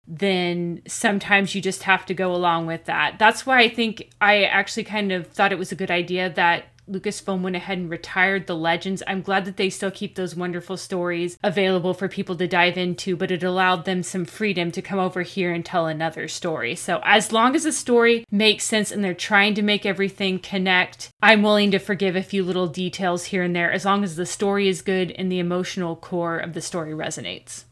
[0.07, 3.19] then sometimes you just have to go along with that.
[3.19, 6.67] That's why I think I actually kind of thought it was a good idea that
[6.91, 9.03] Lucasfilm went ahead and retired the legends.
[9.07, 13.17] I'm glad that they still keep those wonderful stories available for people to dive into,
[13.17, 16.75] but it allowed them some freedom to come over here and tell another story.
[16.75, 21.11] So, as long as the story makes sense and they're trying to make everything connect,
[21.23, 24.27] I'm willing to forgive a few little details here and there as long as the
[24.27, 27.65] story is good and the emotional core of the story resonates.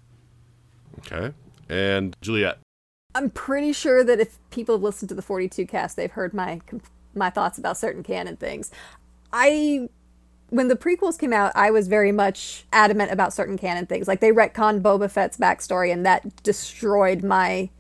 [1.01, 1.35] Okay.
[1.71, 2.59] And Juliet.
[3.15, 6.61] I'm pretty sure that if people have listened to the 42 cast, they've heard my
[7.15, 8.71] my thoughts about certain canon things.
[9.33, 9.89] I
[10.51, 14.09] when the prequels came out, I was very much adamant about certain canon things.
[14.09, 17.71] Like they retconned Boba Fett's backstory, and that destroyed my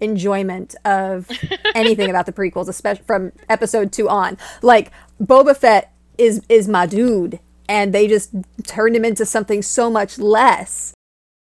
[0.00, 1.28] enjoyment of
[1.74, 4.38] anything about the prequels, especially from episode two on.
[4.62, 8.30] Like Boba Fett is is my dude, and they just
[8.64, 10.94] turned him into something so much less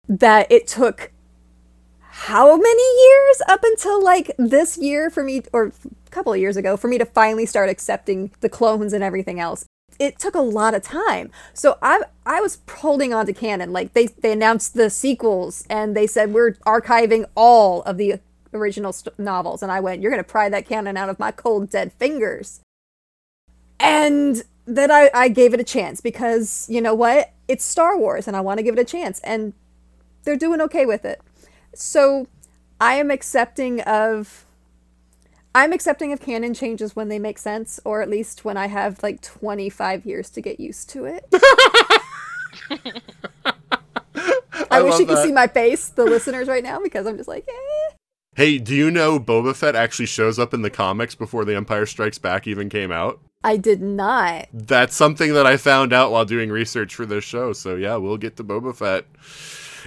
[0.06, 1.12] that it took
[2.16, 5.64] how many years up until like this year for me or
[6.06, 9.40] a couple of years ago for me to finally start accepting the clones and everything
[9.40, 9.64] else?
[9.98, 11.32] It took a lot of time.
[11.54, 13.72] So i i was holding on to canon.
[13.72, 18.20] Like they they announced the sequels and they said we're archiving all of the
[18.52, 19.60] original st- novels.
[19.60, 22.60] And i went you're to pry that canon out of my cold dead fingers.
[23.80, 27.32] And then I, I gave it a chance because you know what?
[27.48, 29.18] It's star wars and i want to give it a chance.
[29.24, 29.52] And
[30.22, 31.20] they're doing okay with it
[31.74, 32.26] so
[32.80, 34.44] I am accepting of
[35.54, 39.02] I'm accepting of canon changes when they make sense, or at least when I have
[39.02, 41.24] like 25 years to get used to it.
[44.54, 45.24] I, I wish you could that.
[45.24, 47.94] see my face, the listeners right now, because I'm just like, eh.
[48.36, 51.86] Hey, do you know Boba Fett actually shows up in the comics before The Empire
[51.86, 53.20] Strikes Back even came out?
[53.44, 54.48] I did not.
[54.52, 57.52] That's something that I found out while doing research for this show.
[57.52, 59.04] So yeah, we'll get to Boba Fett.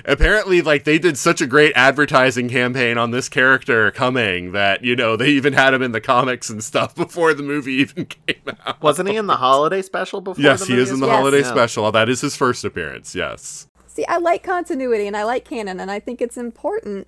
[0.06, 4.96] Apparently, like they did such a great advertising campaign on this character coming that you
[4.96, 8.56] know they even had him in the comics and stuff before the movie even came
[8.66, 8.82] out.
[8.82, 10.44] Wasn't he in the holiday special before?
[10.44, 11.18] Yes, the he is in the well?
[11.18, 11.52] holiday Yeah.
[11.52, 11.92] special.
[11.92, 13.16] That is his first appearance.
[13.16, 13.68] Yes.
[13.88, 17.08] See, I like continuity and I like canon, and I think it's important.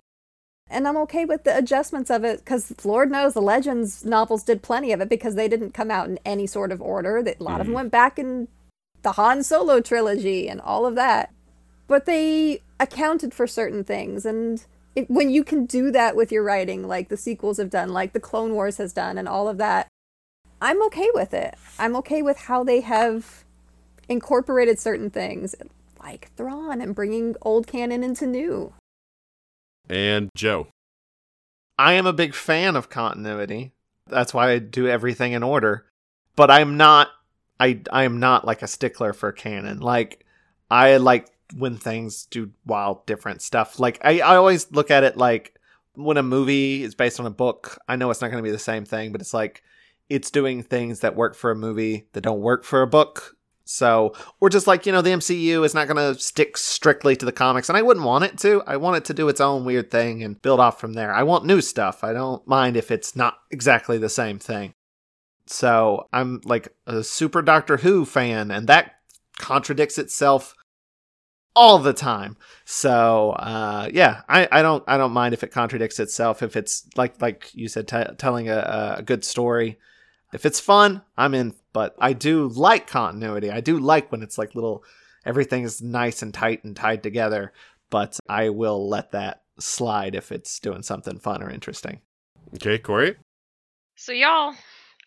[0.71, 4.61] And I'm okay with the adjustments of it because Lord knows the Legends novels did
[4.61, 7.23] plenty of it because they didn't come out in any sort of order.
[7.23, 7.77] That a lot of them mm.
[7.77, 8.47] went back in
[9.01, 11.31] the Han Solo trilogy and all of that.
[11.89, 14.63] But they accounted for certain things, and
[14.95, 18.13] it, when you can do that with your writing, like the sequels have done, like
[18.13, 19.87] the Clone Wars has done, and all of that,
[20.61, 21.55] I'm okay with it.
[21.79, 23.43] I'm okay with how they have
[24.07, 25.55] incorporated certain things,
[25.99, 28.73] like Thrawn, and bringing old canon into new.
[29.89, 30.67] And Joe.
[31.79, 33.71] I am a big fan of continuity.
[34.05, 35.85] That's why I do everything in order.
[36.35, 37.09] But I'm not
[37.59, 39.79] I I am not like a stickler for canon.
[39.79, 40.25] Like
[40.69, 43.79] I like when things do wild different stuff.
[43.79, 45.59] Like I, I always look at it like
[45.95, 48.51] when a movie is based on a book, I know it's not going to be
[48.51, 49.63] the same thing, but it's like
[50.09, 53.35] it's doing things that work for a movie that don't work for a book.
[53.65, 57.25] So, or just like, you know, the MCU is not going to stick strictly to
[57.25, 58.63] the comics, and I wouldn't want it to.
[58.65, 61.13] I want it to do its own weird thing and build off from there.
[61.13, 62.03] I want new stuff.
[62.03, 64.73] I don't mind if it's not exactly the same thing.
[65.45, 68.95] So, I'm like a super Doctor Who fan, and that
[69.37, 70.55] contradicts itself
[71.55, 72.37] all the time.
[72.65, 76.41] So, uh, yeah, I, I don't I don't mind if it contradicts itself.
[76.43, 79.77] If it's like like you said, t- telling a, a good story.
[80.31, 81.55] If it's fun, I'm in.
[81.73, 83.51] But I do like continuity.
[83.51, 84.83] I do like when it's like little,
[85.25, 87.53] everything is nice and tight and tied together.
[87.89, 92.01] But I will let that slide if it's doing something fun or interesting.
[92.55, 93.17] Okay, Corey.
[93.95, 94.53] So, y'all,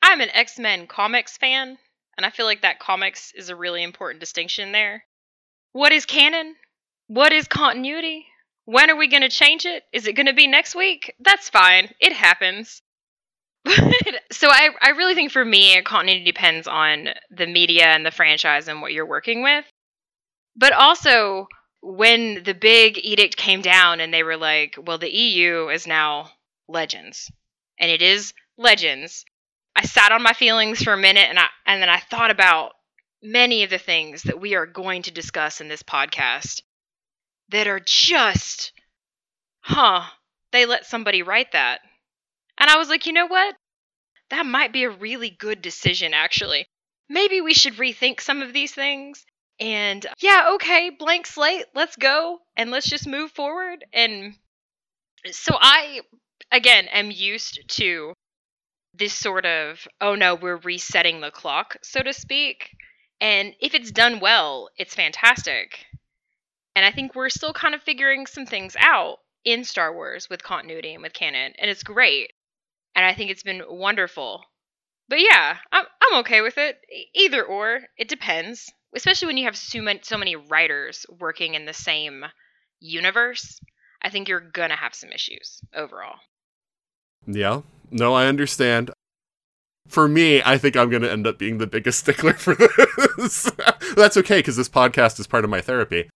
[0.03, 1.79] I'm an X Men comics fan,
[2.17, 5.05] and I feel like that comics is a really important distinction there.
[5.73, 6.57] What is canon?
[7.07, 8.27] What is continuity?
[8.65, 9.83] When are we going to change it?
[9.93, 11.15] Is it going to be next week?
[11.21, 11.91] That's fine.
[12.01, 12.83] It happens.
[14.33, 18.67] So I, I really think for me, continuity depends on the media and the franchise
[18.67, 19.67] and what you're working with.
[20.57, 21.49] But also,
[21.83, 26.31] when the big edict came down and they were like, well, the EU is now
[26.67, 27.31] legends,
[27.79, 29.25] and it is legends.
[29.77, 32.73] I sat on my feelings for a minute and I and then I thought about
[33.23, 36.63] many of the things that we are going to discuss in this podcast
[37.51, 38.73] that are just
[39.61, 40.05] huh,
[40.53, 41.81] they let somebody write that.
[42.59, 43.57] And I was like, "You know what?
[44.31, 46.67] That might be a really good decision actually.
[47.09, 49.25] Maybe we should rethink some of these things
[49.61, 53.85] And yeah, okay, blank slate, let's go and let's just move forward.
[53.93, 54.37] And
[55.31, 56.01] so I,
[56.51, 58.15] again, am used to
[58.95, 62.71] this sort of, oh no, we're resetting the clock, so to speak.
[63.21, 65.87] And if it's done well, it's fantastic.
[66.75, 70.43] And I think we're still kind of figuring some things out in Star Wars with
[70.43, 72.33] continuity and with canon, and it's great.
[72.95, 74.45] And I think it's been wonderful.
[75.09, 76.79] But yeah, I'm I'm okay with it.
[77.15, 78.71] Either or, it depends.
[78.95, 82.25] Especially when you have so many so many writers working in the same
[82.81, 83.61] universe.
[84.03, 86.17] I think you're gonna have some issues overall.
[87.27, 87.63] Yeah.
[87.91, 88.91] No, I understand.
[89.89, 92.55] For me, I think I'm going to end up being the biggest stickler for
[93.19, 93.51] this.
[93.97, 96.09] That's okay because this podcast is part of my therapy.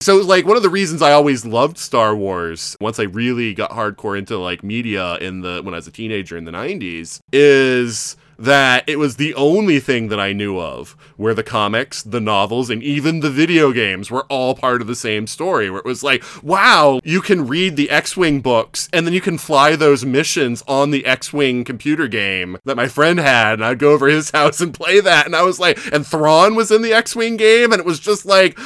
[0.00, 3.70] So, like, one of the reasons I always loved Star Wars, once I really got
[3.70, 8.16] hardcore into like media in the when I was a teenager in the '90s, is
[8.38, 12.70] that it was the only thing that I knew of where the comics, the novels,
[12.70, 15.70] and even the video games were all part of the same story.
[15.70, 19.20] Where it was like, wow, you can read the X Wing books and then you
[19.20, 23.54] can fly those missions on the X Wing computer game that my friend had.
[23.54, 25.26] And I'd go over his house and play that.
[25.26, 27.72] And I was like, and Thrawn was in the X Wing game.
[27.72, 28.58] And it was just like,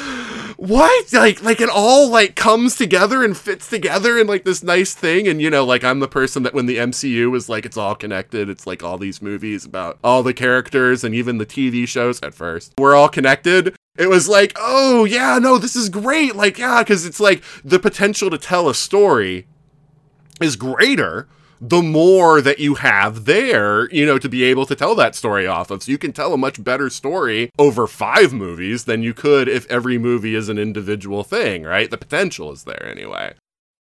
[0.59, 1.13] what?
[1.13, 5.29] Like like it all like comes together and fits together in like this nice thing
[5.29, 7.95] and you know like i'm the person that when the mcu was like it's all
[7.95, 12.21] connected it's like all these movies about all the characters and even the tv shows
[12.23, 12.73] at first.
[12.77, 13.77] We're all connected.
[13.97, 16.35] It was like oh yeah no this is great.
[16.35, 19.47] Like yeah because it's like the potential to tell a story
[20.41, 21.29] is greater
[21.61, 25.47] the more that you have there, you know, to be able to tell that story
[25.47, 25.83] off of.
[25.83, 29.67] So you can tell a much better story over five movies than you could if
[29.71, 31.91] every movie is an individual thing, right?
[31.91, 33.35] The potential is there anyway.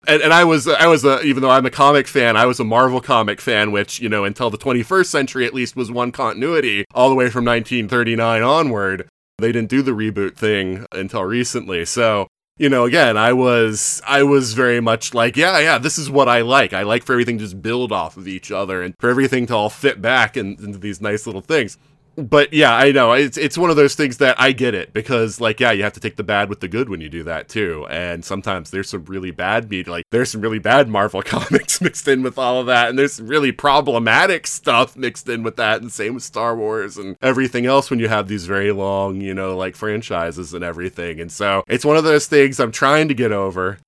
[0.06, 2.60] And, and I was I was a even though I'm a comic fan, I was
[2.60, 6.12] a Marvel comic fan, which you know until the 21st century at least was one
[6.12, 9.08] continuity all the way from 1939 onward.
[9.38, 12.28] They didn't do the reboot thing until recently, so
[12.58, 16.28] you know, again, I was I was very much like, yeah, yeah, this is what
[16.28, 16.72] I like.
[16.72, 19.54] I like for everything to just build off of each other and for everything to
[19.54, 21.78] all fit back in, into these nice little things
[22.18, 25.40] but yeah, I know it's it's one of those things that I get it because
[25.40, 27.48] like yeah, you have to take the bad with the good when you do that
[27.48, 27.86] too.
[27.88, 32.08] And sometimes there's some really bad media, like there's some really bad Marvel comics mixed
[32.08, 35.80] in with all of that, and there's some really problematic stuff mixed in with that,
[35.80, 39.32] and same with Star Wars and everything else when you have these very long, you
[39.32, 41.20] know, like franchises and everything.
[41.20, 43.78] And so it's one of those things I'm trying to get over.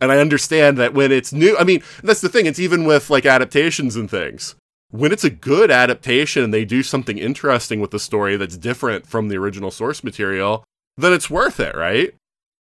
[0.00, 3.08] And I understand that when it's new, I mean, that's the thing, it's even with
[3.08, 4.56] like adaptations and things
[4.92, 9.06] when it's a good adaptation and they do something interesting with the story that's different
[9.06, 10.64] from the original source material,
[10.98, 12.14] then it's worth it, right?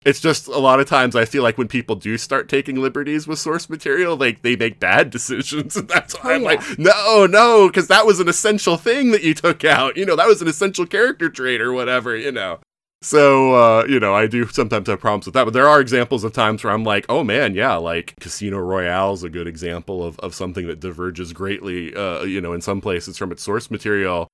[0.06, 3.28] It's just a lot of times I feel like when people do start taking liberties
[3.28, 6.48] with source material, like they make bad decisions, and that's why oh, I'm yeah.
[6.48, 9.98] like, no, no, because that was an essential thing that you took out.
[9.98, 12.16] You know, that was an essential character trait or whatever.
[12.16, 12.60] You know,
[13.02, 16.26] so, uh, you know, I do sometimes have problems with that, but there are examples
[16.26, 20.04] of times where I'm like, oh man, yeah, like Casino Royale is a good example
[20.04, 23.72] of, of something that diverges greatly, uh, you know, in some places from its source
[23.72, 24.28] material,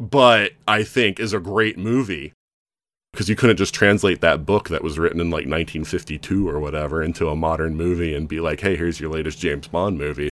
[0.00, 2.32] but I think is a great movie.
[3.12, 7.02] Because you couldn't just translate that book that was written in like 1952 or whatever
[7.02, 10.28] into a modern movie and be like, hey, here's your latest James Bond movie.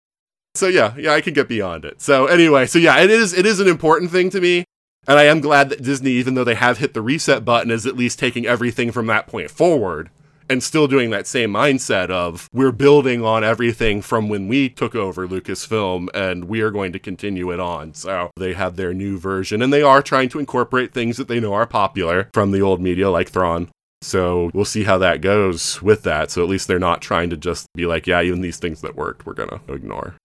[0.55, 2.01] So yeah, yeah, I can get beyond it.
[2.01, 4.65] So anyway, so yeah, it is it is an important thing to me.
[5.07, 7.85] And I am glad that Disney, even though they have hit the reset button, is
[7.85, 10.09] at least taking everything from that point forward
[10.49, 14.95] and still doing that same mindset of we're building on everything from when we took
[14.95, 17.93] over Lucasfilm and we are going to continue it on.
[17.93, 21.39] So they have their new version and they are trying to incorporate things that they
[21.39, 23.69] know are popular from the old media like Thrawn.
[24.01, 26.29] So we'll see how that goes with that.
[26.29, 28.95] So at least they're not trying to just be like, yeah, even these things that
[28.95, 30.15] worked, we're going to ignore.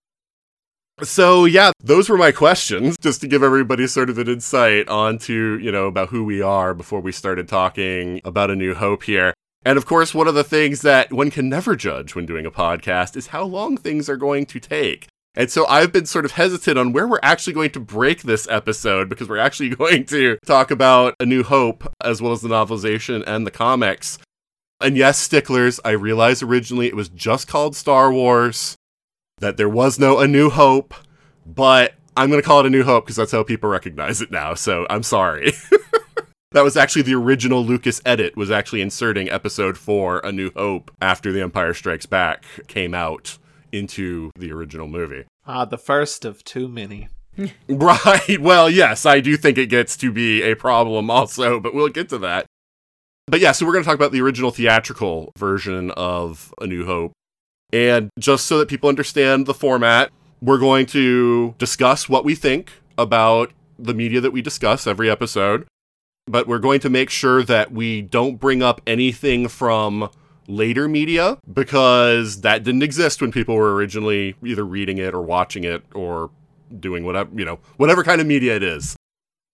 [1.03, 5.59] So yeah, those were my questions, just to give everybody sort of an insight onto,
[5.61, 9.35] you know, about who we are before we started talking about A New Hope here.
[9.65, 12.51] And of course, one of the things that one can never judge when doing a
[12.51, 15.07] podcast is how long things are going to take.
[15.35, 18.49] And so I've been sort of hesitant on where we're actually going to break this
[18.49, 22.49] episode because we're actually going to talk about A New Hope as well as the
[22.49, 24.19] novelization and the comics.
[24.81, 28.77] And yes, sticklers, I realize originally it was just called Star Wars
[29.41, 30.95] that there was no A New Hope,
[31.45, 34.31] but I'm going to call it A New Hope because that's how people recognize it
[34.31, 34.55] now.
[34.55, 35.53] So I'm sorry.
[36.53, 40.91] that was actually the original Lucas edit was actually inserting episode 4 A New Hope
[41.01, 43.39] after The Empire Strikes Back came out
[43.73, 45.25] into the original movie.
[45.47, 47.09] Ah, uh, the first of too many.
[47.69, 48.39] right.
[48.41, 52.09] Well, yes, I do think it gets to be a problem also, but we'll get
[52.11, 52.47] to that.
[53.27, 56.85] But yeah, so we're going to talk about the original theatrical version of A New
[56.85, 57.13] Hope.
[57.73, 60.11] And just so that people understand the format,
[60.43, 65.67] we're going to discuss what we think about the media that we discuss every episode.
[66.27, 70.09] but we're going to make sure that we don't bring up anything from
[70.47, 75.65] later media because that didn't exist when people were originally either reading it or watching
[75.65, 76.31] it or
[76.79, 78.95] doing whatever, you know, whatever kind of media it is.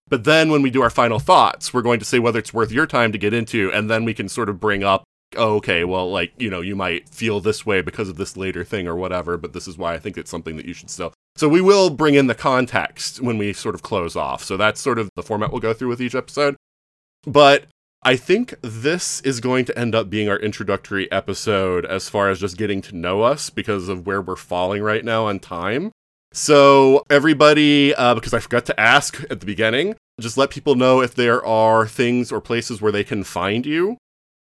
[0.09, 2.71] But then when we do our final thoughts, we're going to say whether it's worth
[2.71, 5.03] your time to get into, and then we can sort of bring up,
[5.37, 8.65] oh, okay, well, like, you know, you might feel this way because of this later
[8.65, 11.13] thing or whatever, but this is why I think it's something that you should still.
[11.37, 14.43] So we will bring in the context when we sort of close off.
[14.43, 16.57] So that's sort of the format we'll go through with each episode.
[17.25, 17.67] But
[18.03, 22.41] I think this is going to end up being our introductory episode as far as
[22.41, 25.91] just getting to know us because of where we're falling right now on time.
[26.33, 31.01] So, everybody, uh, because I forgot to ask at the beginning, just let people know
[31.01, 33.97] if there are things or places where they can find you.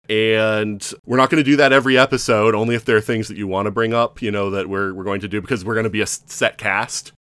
[0.08, 3.36] And we're not going to do that every episode, only if there are things that
[3.36, 5.74] you want to bring up, you know, that we're, we're going to do because we're
[5.74, 7.12] going to be a set cast.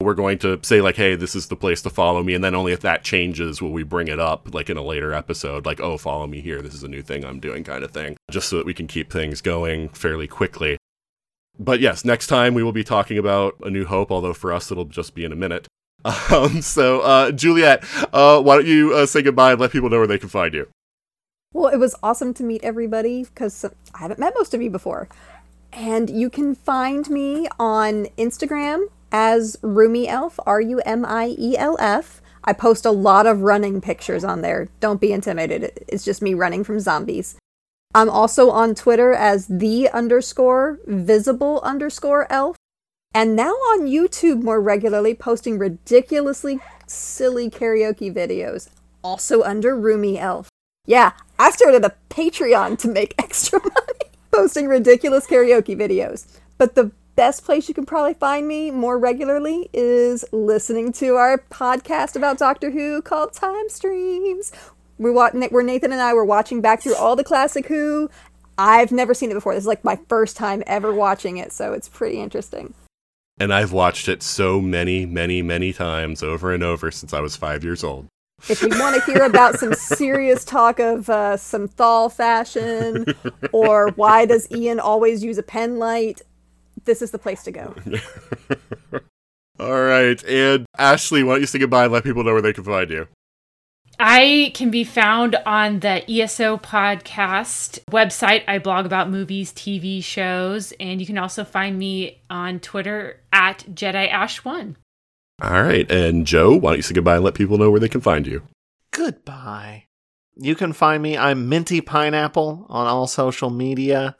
[0.00, 2.34] We're going to say, like, hey, this is the place to follow me.
[2.34, 5.14] And then only if that changes will we bring it up, like in a later
[5.14, 6.60] episode, like, oh, follow me here.
[6.60, 8.88] This is a new thing I'm doing, kind of thing, just so that we can
[8.88, 10.76] keep things going fairly quickly.
[11.58, 14.72] But yes, next time we will be talking about A New Hope, although for us
[14.72, 15.68] it'll just be in a minute.
[16.30, 17.82] Um, so, uh, Juliet,
[18.12, 20.52] uh, why don't you uh, say goodbye and let people know where they can find
[20.52, 20.68] you?
[21.54, 25.08] Well, it was awesome to meet everybody because I haven't met most of you before.
[25.72, 31.56] And you can find me on Instagram as Rumi Elf, R U M I E
[31.56, 32.20] L F.
[32.42, 34.68] I post a lot of running pictures on there.
[34.80, 35.84] Don't be intimidated.
[35.86, 37.36] It's just me running from zombies.
[37.94, 42.56] I'm also on Twitter as the underscore visible underscore elf.
[43.14, 48.70] And now on YouTube more regularly, posting ridiculously silly karaoke videos,
[49.04, 50.48] also under Rumi Elf.
[50.86, 56.26] Yeah, I started a Patreon to make extra money posting ridiculous karaoke videos.
[56.58, 61.38] But the best place you can probably find me more regularly is listening to our
[61.50, 64.52] podcast about Doctor Who called Time Streams,
[64.98, 68.10] we watch where Nathan and I were watching back through all the classic Who.
[68.56, 69.54] I've never seen it before.
[69.54, 72.74] This is like my first time ever watching it, so it's pretty interesting.
[73.38, 77.34] And I've watched it so many, many, many times over and over since I was
[77.34, 78.06] five years old.
[78.48, 83.06] If you want to hear about some serious talk of uh, some thal fashion
[83.52, 86.20] or why does Ian always use a pen light,
[86.84, 87.74] this is the place to go.
[89.58, 90.22] All right.
[90.24, 92.90] And Ashley, why don't you say goodbye and let people know where they can find
[92.90, 93.08] you?
[93.98, 98.42] I can be found on the ESO podcast website.
[98.48, 103.58] I blog about movies, TV shows, and you can also find me on Twitter at
[103.72, 104.74] Jedi Ash1.
[105.44, 105.90] All right.
[105.90, 108.26] And Joe, why don't you say goodbye and let people know where they can find
[108.26, 108.42] you?
[108.92, 109.84] Goodbye.
[110.36, 111.18] You can find me.
[111.18, 114.16] I'm Minty Pineapple on all social media.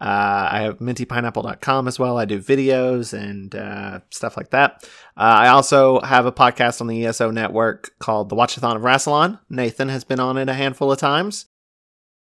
[0.00, 2.18] Uh, I have mintypineapple.com as well.
[2.18, 4.82] I do videos and uh, stuff like that.
[5.16, 9.38] Uh, I also have a podcast on the ESO network called The Watchathon of Rassilon.
[9.48, 11.46] Nathan has been on it a handful of times.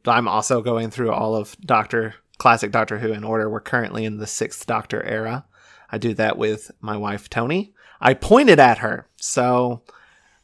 [0.06, 3.48] I'm also going through all of Doctor classic Doctor Who in order.
[3.48, 5.46] We're currently in the sixth Doctor era.
[5.92, 7.76] I do that with my wife Tony.
[8.02, 9.84] I pointed at her, so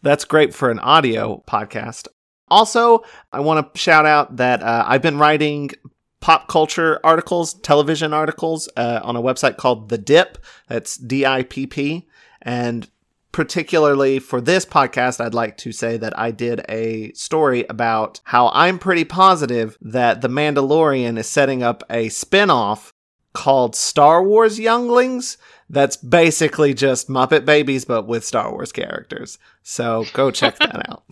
[0.02, 2.08] that's great for an audio podcast.
[2.50, 3.04] Also,
[3.34, 5.72] I want to shout out that uh, I've been writing
[6.20, 10.38] pop culture articles, television articles uh, on a website called The Dipp.
[10.68, 12.08] That's D I P P.
[12.42, 12.90] And
[13.32, 18.50] particularly for this podcast, I'd like to say that I did a story about how
[18.54, 22.94] I'm pretty positive that The Mandalorian is setting up a spin off
[23.34, 25.38] called Star Wars Younglings.
[25.70, 29.38] That's basically just Muppet Babies, but with Star Wars characters.
[29.64, 31.04] So go check that out.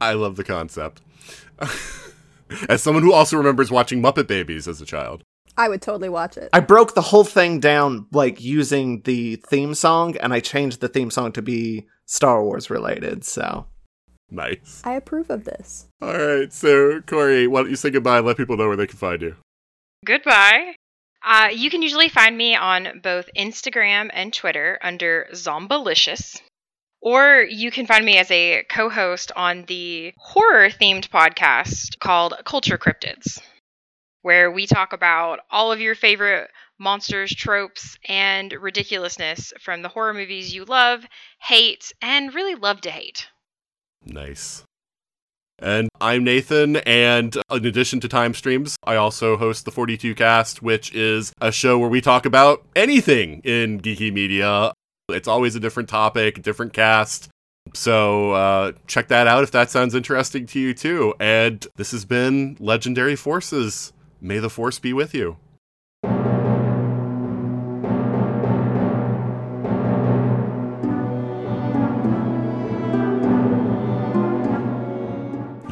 [0.00, 1.02] I love the concept.
[2.68, 5.22] as someone who also remembers watching Muppet Babies as a child.
[5.58, 6.50] I would totally watch it.
[6.52, 10.88] I broke the whole thing down like using the theme song and I changed the
[10.88, 13.66] theme song to be Star Wars related, so
[14.30, 14.82] nice.
[14.84, 15.86] I approve of this.
[16.02, 18.86] All right, so Corey, why don't you say goodbye and let people know where they
[18.86, 19.36] can find you?
[20.04, 20.74] Goodbye.
[21.26, 26.40] Uh, you can usually find me on both Instagram and Twitter under Zombalicious.
[27.02, 32.34] Or you can find me as a co host on the horror themed podcast called
[32.44, 33.40] Culture Cryptids,
[34.22, 36.48] where we talk about all of your favorite
[36.78, 41.04] monsters, tropes, and ridiculousness from the horror movies you love,
[41.40, 43.28] hate, and really love to hate.
[44.04, 44.62] Nice.
[45.58, 50.60] And I'm Nathan, and in addition to time streams, I also host the 42 Cast,
[50.62, 54.72] which is a show where we talk about anything in geeky media.
[55.08, 57.30] It's always a different topic, different cast.
[57.74, 61.14] So uh, check that out if that sounds interesting to you too.
[61.18, 63.92] And this has been Legendary Forces.
[64.20, 65.38] May the Force be with you.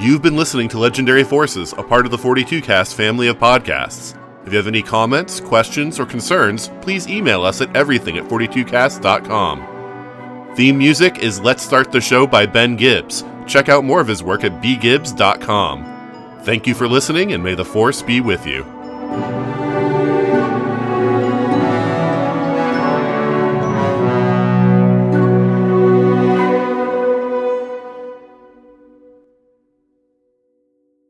[0.05, 4.14] You've been listening to Legendary Forces, a part of the 42cast family of podcasts.
[4.44, 10.55] If you have any comments, questions, or concerns, please email us at everything at 42cast.com.
[10.57, 13.24] Theme music is Let's Start the Show by Ben Gibbs.
[13.46, 16.40] Check out more of his work at bgibbs.com.
[16.42, 18.62] Thank you for listening, and may the Force be with you.